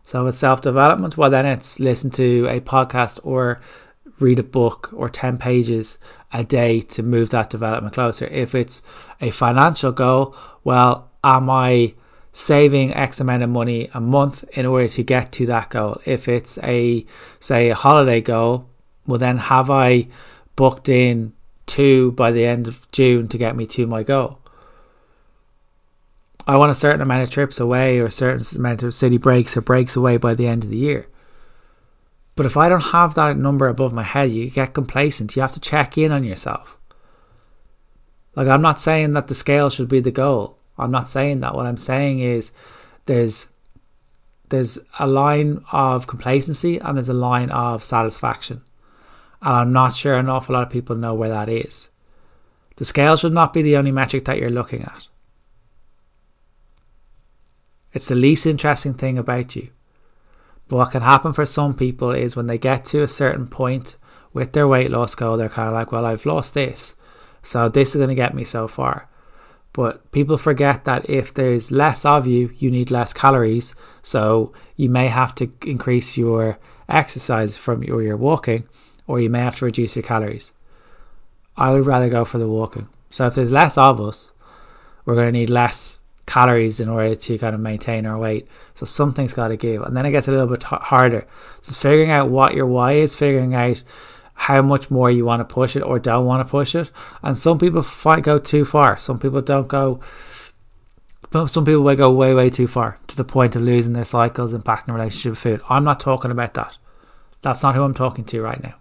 So 0.05 0.25
with 0.25 0.35
self 0.35 0.61
development, 0.61 1.17
well, 1.17 1.31
then 1.31 1.47
it's 1.47 1.79
listen 1.79 2.11
to 2.13 2.47
a 2.49 2.61
podcast 2.61 3.21
or 3.23 3.61
read 4.19 4.39
a 4.39 4.43
book 4.43 4.91
or 4.93 5.09
10 5.09 5.39
pages 5.39 5.99
a 6.33 6.43
day 6.43 6.81
to 6.81 7.03
move 7.03 7.31
that 7.31 7.51
development 7.51 7.95
closer. 7.95 8.27
If 8.27 8.55
it's 8.55 8.83
a 9.21 9.31
financial 9.31 9.93
goal, 9.93 10.35
well, 10.65 11.11
am 11.23 11.51
I 11.51 11.95
saving 12.33 12.95
X 12.95 13.21
amount 13.21 13.43
of 13.43 13.51
money 13.51 13.91
a 13.95 14.01
month 14.01 14.45
in 14.57 14.67
order 14.67 14.89
to 14.89 15.03
get 15.03 15.33
to 15.33 15.47
that 15.47 15.71
goal. 15.71 16.01
If 16.05 16.29
it's 16.29 16.59
a, 16.63 17.05
say, 17.41 17.71
a 17.71 17.75
holiday 17.75 18.21
goal, 18.21 18.69
well, 19.07 19.19
then 19.19 19.39
have 19.39 19.71
I 19.71 20.09
booked 20.57 20.89
in 20.89 21.33
two 21.67 22.13
by 22.13 22.31
the 22.31 22.45
end 22.45 22.69
of 22.69 22.91
June 22.93 23.29
to 23.29 23.39
get 23.39 23.57
me 23.57 23.67
to 23.69 23.87
my 23.87 24.03
goal? 24.03 24.39
I 26.47 26.57
want 26.57 26.71
a 26.71 26.75
certain 26.75 27.03
amount 27.03 27.25
of 27.25 27.31
trips 27.31 27.61
away 27.61 27.99
or 27.99 28.07
a 28.07 28.11
certain 28.11 28.45
amount 28.59 28.83
of 28.83 28.95
city 28.95 29.19
breaks 29.19 29.57
or 29.57 29.61
breaks 29.61 29.97
away 29.97 30.17
by 30.17 30.35
the 30.35 30.47
end 30.47 30.65
of 30.65 30.71
the 30.71 30.77
year. 30.77 31.07
But 32.37 32.47
if 32.47 32.57
I 32.57 32.69
don't 32.69 32.81
have 32.81 33.15
that 33.15 33.37
number 33.37 33.69
above 33.69 33.93
my 33.93 34.05
head, 34.05 34.31
you 34.31 34.49
get 34.49 34.73
complacent. 34.73 35.35
You 35.35 35.43
have 35.43 35.53
to 35.53 35.61
check 35.61 35.99
in 35.99 36.13
on 36.13 36.25
yourself. 36.25 36.79
Like, 38.37 38.47
I'm 38.47 38.63
not 38.63 38.81
saying 38.81 39.15
that 39.15 39.27
the 39.27 39.35
scale 39.35 39.69
should 39.69 39.89
be 39.89 40.01
the 40.01 40.13
goal. 40.13 40.58
I'm 40.79 40.91
not 40.91 41.09
saying 41.09 41.41
that. 41.41 41.55
What 41.55 41.67
I'm 41.67 41.77
saying 41.77 42.21
is 42.21 42.53
there's 43.07 43.49
there's 44.51 44.79
a 44.99 45.07
line 45.07 45.63
of 45.73 46.07
complacency 46.07 46.79
and 46.79 46.97
there's 46.97 47.09
a 47.09 47.15
line 47.15 47.51
of 47.51 47.85
satisfaction. 47.85 48.63
And 49.43 49.55
I'm 49.55 49.73
not 49.73 49.95
sure 49.95 50.15
an 50.15 50.29
awful 50.29 50.55
lot 50.55 50.63
of 50.63 50.71
people 50.71 50.97
know 50.97 51.15
where 51.15 51.29
that 51.29 51.49
is. 51.49 51.91
The 52.77 52.85
scale 52.85 53.17
should 53.17 53.33
not 53.33 53.53
be 53.53 53.63
the 53.63 53.77
only 53.77 53.93
metric 53.93 54.25
that 54.25 54.39
you're 54.39 54.49
looking 54.49 54.83
at. 54.83 55.09
It's 57.93 58.09
the 58.09 58.15
least 58.15 58.47
interesting 58.47 58.95
thing 58.95 59.19
about 59.19 59.57
you. 59.57 59.71
But 60.69 60.77
what 60.77 60.91
can 60.93 61.03
happen 61.03 61.33
for 61.33 61.47
some 61.47 61.75
people 61.75 62.13
is 62.13 62.37
when 62.37 62.47
they 62.47 62.59
get 62.59 62.85
to 62.87 63.03
a 63.03 63.09
certain 63.09 63.47
point 63.47 63.97
with 64.33 64.53
their 64.53 64.69
weight 64.69 64.91
loss 64.91 65.15
goal, 65.15 65.37
they're 65.37 65.49
kind 65.49 65.69
of 65.69 65.75
like, 65.75 65.91
well, 65.91 66.07
I've 66.07 66.27
lost 66.27 66.55
this. 66.55 66.95
So 67.43 67.69
this 67.69 67.91
is 67.91 67.97
going 67.97 68.11
to 68.11 68.15
get 68.15 68.35
me 68.35 68.45
so 68.45 68.69
far. 68.69 69.09
But 69.79 70.11
people 70.11 70.37
forget 70.39 70.87
that 70.87 71.09
if 71.09 71.33
there's 71.33 71.71
less 71.71 72.05
of 72.05 72.27
you, 72.27 72.51
you 72.59 72.69
need 72.69 72.91
less 72.91 73.13
calories. 73.13 73.77
So 74.03 74.53
you 74.75 74.89
may 74.89 75.07
have 75.07 75.37
to 75.37 75.53
increase 75.65 76.19
your 76.19 76.59
exercise 76.89 77.57
from 77.57 77.85
your, 77.85 78.03
your 78.03 78.17
walking, 78.17 78.67
or 79.07 79.21
you 79.21 79.31
may 79.31 79.39
have 79.39 79.55
to 79.59 79.67
reduce 79.67 79.95
your 79.95 80.03
calories. 80.03 80.53
I 81.57 81.71
would 81.71 81.87
rather 81.87 82.09
go 82.09 82.25
for 82.25 82.39
the 82.39 82.49
walking. 82.49 82.89
So 83.11 83.29
if 83.29 83.37
there's 83.37 83.53
less 83.53 83.79
of 83.79 84.01
us, 84.01 84.33
we're 85.05 85.15
going 85.15 85.33
to 85.33 85.39
need 85.39 85.49
less 85.49 86.01
calories 86.27 86.81
in 86.81 86.89
order 86.89 87.15
to 87.15 87.39
kind 87.39 87.55
of 87.55 87.61
maintain 87.61 88.05
our 88.05 88.19
weight. 88.19 88.49
So 88.75 88.85
something's 88.85 89.33
got 89.33 89.49
to 89.49 89.57
give. 89.57 89.83
And 89.83 89.97
then 89.97 90.07
it 90.07 90.11
gets 90.11 90.27
a 90.27 90.33
little 90.33 90.49
bit 90.49 90.65
harder. 90.65 91.25
So 91.61 91.71
it's 91.71 91.81
figuring 91.81 92.11
out 92.11 92.31
what 92.31 92.53
your 92.53 92.67
why 92.67 92.95
is, 92.95 93.15
figuring 93.15 93.55
out 93.55 93.85
how 94.41 94.63
much 94.63 94.89
more 94.89 95.11
you 95.11 95.25
want 95.25 95.41
to 95.41 95.55
push 95.55 95.75
it 95.75 95.83
or 95.83 95.99
don't 95.99 96.25
want 96.25 96.47
to 96.47 96.51
push 96.51 96.73
it. 96.77 96.93
And 97.23 97.37
some 97.37 97.59
people 97.59 97.83
fight 97.83 98.23
go 98.23 98.39
too 98.39 98.65
far. 98.65 98.97
Some 98.97 99.19
people 99.19 99.43
don't 99.43 99.67
go. 99.67 100.01
Some 101.33 101.65
people 101.65 101.83
will 101.83 101.97
go 101.97 102.13
way, 102.13 102.33
way 102.33 102.49
too 102.49 102.69
far 102.69 102.99
to 103.09 103.17
the 103.17 103.25
point 103.25 103.57
of 103.57 103.63
losing 103.63 103.95
their 103.95 104.05
cycles, 104.05 104.55
impacting 104.55 104.95
relationship 104.95 105.31
with 105.31 105.39
food. 105.41 105.61
I'm 105.69 105.83
not 105.83 105.99
talking 105.99 106.31
about 106.31 106.55
that. 106.55 106.79
That's 107.43 107.65
not 107.65 107.75
who 107.75 107.83
I'm 107.83 107.95
talking 107.95 108.25
to 108.27 108.41
right 108.41 108.63
now. 108.63 108.77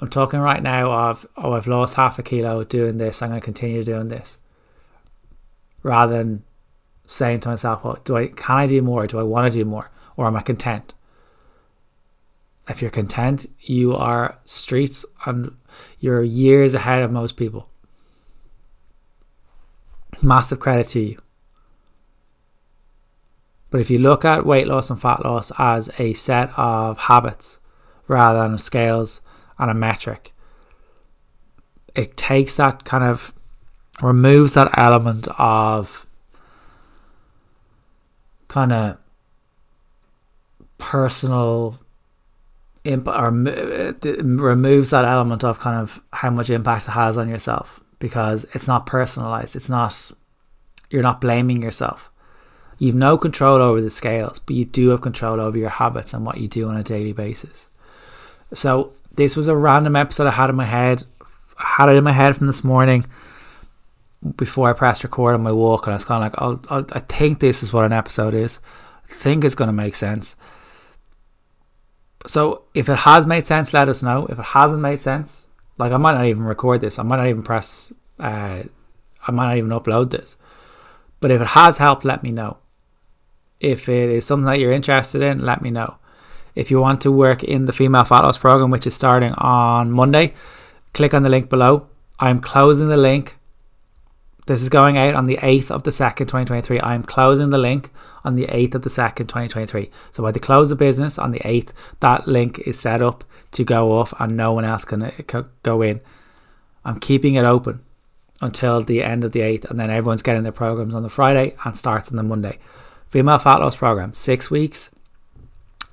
I'm 0.00 0.10
talking 0.10 0.40
right 0.40 0.62
now 0.62 0.92
of, 0.92 1.26
oh, 1.38 1.54
I've 1.54 1.66
lost 1.66 1.94
half 1.94 2.18
a 2.18 2.22
kilo 2.22 2.62
doing 2.62 2.98
this. 2.98 3.22
I'm 3.22 3.30
going 3.30 3.40
to 3.40 3.44
continue 3.44 3.82
doing 3.82 4.08
this. 4.08 4.36
Rather 5.82 6.18
than 6.18 6.44
saying 7.06 7.40
to 7.40 7.48
myself, 7.48 7.82
well, 7.82 7.98
do 8.04 8.18
I, 8.18 8.26
can 8.26 8.58
I 8.58 8.66
do 8.66 8.82
more? 8.82 9.06
Do 9.06 9.18
I 9.18 9.22
want 9.22 9.50
to 9.50 9.58
do 9.58 9.64
more? 9.64 9.90
Or 10.14 10.26
am 10.26 10.36
I 10.36 10.42
content? 10.42 10.92
If 12.68 12.82
you're 12.82 12.90
content, 12.90 13.46
you 13.60 13.94
are 13.94 14.38
streets 14.44 15.04
and 15.24 15.56
you're 16.00 16.22
years 16.22 16.74
ahead 16.74 17.02
of 17.02 17.12
most 17.12 17.36
people. 17.36 17.68
Massive 20.22 20.58
credit 20.58 20.88
to 20.88 21.00
you. 21.00 21.18
But 23.70 23.80
if 23.80 23.90
you 23.90 23.98
look 23.98 24.24
at 24.24 24.46
weight 24.46 24.66
loss 24.66 24.90
and 24.90 25.00
fat 25.00 25.24
loss 25.24 25.52
as 25.58 25.90
a 25.98 26.12
set 26.14 26.50
of 26.56 26.98
habits 26.98 27.60
rather 28.08 28.48
than 28.48 28.58
scales 28.58 29.20
and 29.58 29.70
a 29.70 29.74
metric. 29.74 30.32
It 31.94 32.16
takes 32.16 32.56
that 32.56 32.84
kind 32.84 33.04
of 33.04 33.32
removes 34.02 34.54
that 34.54 34.78
element 34.78 35.28
of 35.38 36.06
kind 38.48 38.72
of 38.72 38.98
personal 40.78 41.78
impact 42.86 43.18
or 43.18 43.28
uh, 43.28 44.22
removes 44.24 44.90
that 44.90 45.04
element 45.04 45.44
of 45.44 45.58
kind 45.58 45.78
of 45.78 46.00
how 46.12 46.30
much 46.30 46.50
impact 46.50 46.88
it 46.88 46.92
has 46.92 47.18
on 47.18 47.28
yourself 47.28 47.80
because 47.98 48.44
it's 48.52 48.68
not 48.68 48.86
personalized 48.86 49.56
it's 49.56 49.70
not 49.70 50.12
you're 50.90 51.02
not 51.02 51.20
blaming 51.20 51.62
yourself 51.62 52.10
you've 52.78 52.94
no 52.94 53.16
control 53.16 53.60
over 53.60 53.80
the 53.80 53.90
scales 53.90 54.38
but 54.38 54.56
you 54.56 54.64
do 54.64 54.88
have 54.90 55.00
control 55.00 55.40
over 55.40 55.58
your 55.58 55.70
habits 55.70 56.12
and 56.12 56.24
what 56.24 56.38
you 56.38 56.48
do 56.48 56.68
on 56.68 56.76
a 56.76 56.82
daily 56.82 57.12
basis 57.12 57.68
so 58.52 58.92
this 59.16 59.36
was 59.36 59.48
a 59.48 59.56
random 59.56 59.96
episode 59.96 60.26
I 60.26 60.32
had 60.32 60.50
in 60.50 60.56
my 60.56 60.64
head. 60.64 61.04
I 61.58 61.64
had 61.78 61.88
it 61.88 61.96
in 61.96 62.04
my 62.04 62.12
head 62.12 62.36
from 62.36 62.46
this 62.46 62.62
morning 62.62 63.06
before 64.36 64.68
I 64.68 64.72
pressed 64.72 65.04
record 65.04 65.34
on 65.34 65.42
my 65.42 65.52
walk, 65.52 65.86
and 65.86 65.92
I 65.92 65.96
was 65.96 66.04
kind 66.04 66.24
of 66.24 66.32
like, 66.32 66.42
I'll, 66.42 66.76
I'll, 66.78 66.86
I 66.92 67.00
think 67.00 67.40
this 67.40 67.62
is 67.62 67.72
what 67.72 67.84
an 67.84 67.92
episode 67.92 68.34
is. 68.34 68.60
I 69.08 69.12
think 69.12 69.44
it's 69.44 69.54
going 69.54 69.68
to 69.68 69.72
make 69.72 69.94
sense. 69.94 70.36
So 72.26 72.62
if 72.74 72.88
it 72.88 73.00
has 73.00 73.26
made 73.26 73.44
sense, 73.44 73.72
let 73.72 73.88
us 73.88 74.02
know. 74.02 74.26
If 74.26 74.38
it 74.38 74.44
hasn't 74.44 74.82
made 74.82 75.00
sense, 75.00 75.46
like 75.78 75.92
I 75.92 75.96
might 75.96 76.14
not 76.14 76.26
even 76.26 76.44
record 76.44 76.80
this. 76.80 76.98
I 76.98 77.02
might 77.02 77.16
not 77.16 77.28
even 77.28 77.42
press. 77.42 77.92
Uh, 78.18 78.62
I 79.26 79.32
might 79.32 79.46
not 79.46 79.56
even 79.56 79.70
upload 79.70 80.10
this. 80.10 80.36
But 81.20 81.30
if 81.30 81.40
it 81.40 81.48
has 81.48 81.78
helped, 81.78 82.04
let 82.04 82.22
me 82.22 82.32
know. 82.32 82.58
If 83.60 83.88
it 83.88 84.10
is 84.10 84.26
something 84.26 84.46
that 84.46 84.58
you're 84.58 84.72
interested 84.72 85.22
in, 85.22 85.44
let 85.44 85.62
me 85.62 85.70
know. 85.70 85.96
If 86.54 86.70
you 86.70 86.80
want 86.80 87.00
to 87.02 87.12
work 87.12 87.44
in 87.44 87.66
the 87.66 87.72
female 87.72 88.04
fat 88.04 88.20
loss 88.20 88.38
program, 88.38 88.70
which 88.70 88.86
is 88.86 88.94
starting 88.94 89.32
on 89.34 89.90
Monday, 89.90 90.34
click 90.94 91.14
on 91.14 91.22
the 91.22 91.28
link 91.28 91.50
below. 91.50 91.86
I'm 92.18 92.40
closing 92.40 92.88
the 92.88 92.96
link. 92.96 93.35
This 94.46 94.62
is 94.62 94.68
going 94.68 94.96
out 94.96 95.14
on 95.14 95.24
the 95.24 95.38
8th 95.38 95.70
of 95.72 95.82
the 95.82 95.90
2nd, 95.90 96.18
2023. 96.18 96.80
I'm 96.80 97.02
closing 97.02 97.50
the 97.50 97.58
link 97.58 97.90
on 98.24 98.36
the 98.36 98.46
8th 98.46 98.76
of 98.76 98.82
the 98.82 98.90
2nd, 98.90 99.26
2023. 99.28 99.90
So 100.12 100.22
by 100.22 100.30
the 100.30 100.38
close 100.38 100.70
of 100.70 100.78
business 100.78 101.18
on 101.18 101.32
the 101.32 101.40
8th, 101.40 101.70
that 102.00 102.28
link 102.28 102.60
is 102.60 102.78
set 102.78 103.02
up 103.02 103.24
to 103.52 103.64
go 103.64 103.92
off 103.98 104.14
and 104.20 104.36
no 104.36 104.52
one 104.52 104.64
else 104.64 104.84
can 104.84 105.02
uh, 105.02 105.42
go 105.62 105.82
in. 105.82 106.00
I'm 106.84 107.00
keeping 107.00 107.34
it 107.34 107.44
open 107.44 107.80
until 108.40 108.80
the 108.80 109.02
end 109.02 109.24
of 109.24 109.32
the 109.32 109.40
8th 109.40 109.64
and 109.68 109.80
then 109.80 109.90
everyone's 109.90 110.22
getting 110.22 110.44
their 110.44 110.52
programs 110.52 110.94
on 110.94 111.02
the 111.02 111.08
Friday 111.08 111.56
and 111.64 111.76
starts 111.76 112.10
on 112.10 112.16
the 112.16 112.22
Monday. 112.22 112.58
Female 113.10 113.38
fat 113.38 113.56
loss 113.56 113.74
program, 113.74 114.14
six 114.14 114.50
weeks, 114.50 114.90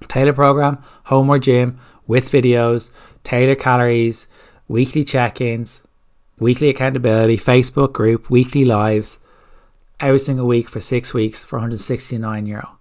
Tailor 0.08 0.34
program, 0.34 0.84
home 1.06 1.30
or 1.30 1.40
gym 1.40 1.80
with 2.08 2.32
videos, 2.32 2.92
tailor 3.24 3.56
calories, 3.56 4.28
weekly 4.68 5.04
check 5.04 5.40
ins, 5.42 5.84
weekly 6.40 6.70
accountability, 6.70 7.38
Facebook 7.38 7.94
group, 7.94 8.30
weekly 8.30 8.66
lives, 8.66 9.20
every 10.00 10.20
single 10.20 10.48
week 10.48 10.70
for 10.70 10.80
six 10.80 11.14
weeks 11.14 11.46
for 11.46 11.58
169 11.58 12.46
euro. 12.46 12.78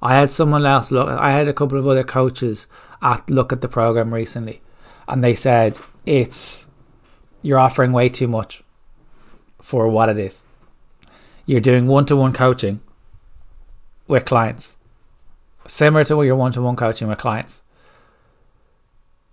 I 0.00 0.14
had 0.14 0.30
someone 0.30 0.64
else 0.64 0.92
look, 0.92 1.08
I 1.08 1.30
had 1.30 1.48
a 1.48 1.52
couple 1.52 1.78
of 1.78 1.86
other 1.86 2.04
coaches 2.04 2.66
at 3.02 3.28
look 3.28 3.52
at 3.52 3.60
the 3.60 3.68
program 3.68 4.14
recently, 4.14 4.60
and 5.06 5.22
they 5.22 5.34
said 5.34 5.78
it's 6.06 6.66
you're 7.42 7.58
offering 7.58 7.92
way 7.92 8.08
too 8.08 8.28
much 8.28 8.62
for 9.60 9.88
what 9.88 10.08
it 10.08 10.18
is. 10.18 10.42
You're 11.46 11.60
doing 11.60 11.86
one 11.86 12.04
to 12.06 12.16
one 12.16 12.32
coaching 12.32 12.80
with 14.06 14.24
clients 14.24 14.76
similar 15.70 16.04
to 16.04 16.16
what 16.16 16.22
your 16.22 16.36
one 16.36 16.52
to 16.52 16.62
one 16.62 16.76
coaching 16.76 17.08
with 17.08 17.18
clients 17.18 17.62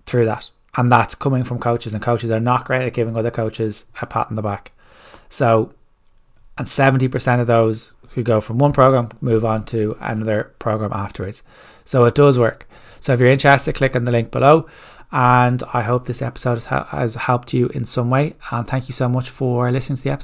through 0.05 0.25
that. 0.25 0.51
And 0.77 0.91
that's 0.91 1.15
coming 1.15 1.43
from 1.43 1.59
coaches, 1.59 1.93
and 1.93 2.03
coaches 2.03 2.31
are 2.31 2.39
not 2.39 2.65
great 2.65 2.85
at 2.85 2.93
giving 2.93 3.15
other 3.15 3.31
coaches 3.31 3.85
a 4.01 4.05
pat 4.05 4.27
on 4.29 4.35
the 4.35 4.41
back. 4.41 4.71
So, 5.29 5.73
and 6.57 6.67
70% 6.67 7.39
of 7.39 7.47
those 7.47 7.93
who 8.09 8.23
go 8.23 8.41
from 8.41 8.57
one 8.57 8.73
program 8.73 9.09
move 9.21 9.43
on 9.45 9.65
to 9.65 9.97
another 9.99 10.53
program 10.59 10.91
afterwards. 10.93 11.43
So 11.83 12.05
it 12.05 12.15
does 12.15 12.39
work. 12.39 12.67
So 12.99 13.13
if 13.13 13.19
you're 13.19 13.29
interested, 13.29 13.75
click 13.75 13.95
on 13.95 14.05
the 14.05 14.11
link 14.11 14.31
below. 14.31 14.67
And 15.11 15.61
I 15.73 15.81
hope 15.81 16.05
this 16.05 16.21
episode 16.21 16.63
has 16.65 17.15
helped 17.15 17.53
you 17.53 17.67
in 17.69 17.85
some 17.85 18.09
way. 18.09 18.35
And 18.51 18.67
thank 18.67 18.87
you 18.89 18.93
so 18.93 19.07
much 19.07 19.29
for 19.29 19.71
listening 19.71 19.97
to 19.97 20.03
the 20.03 20.09
episode. 20.09 20.23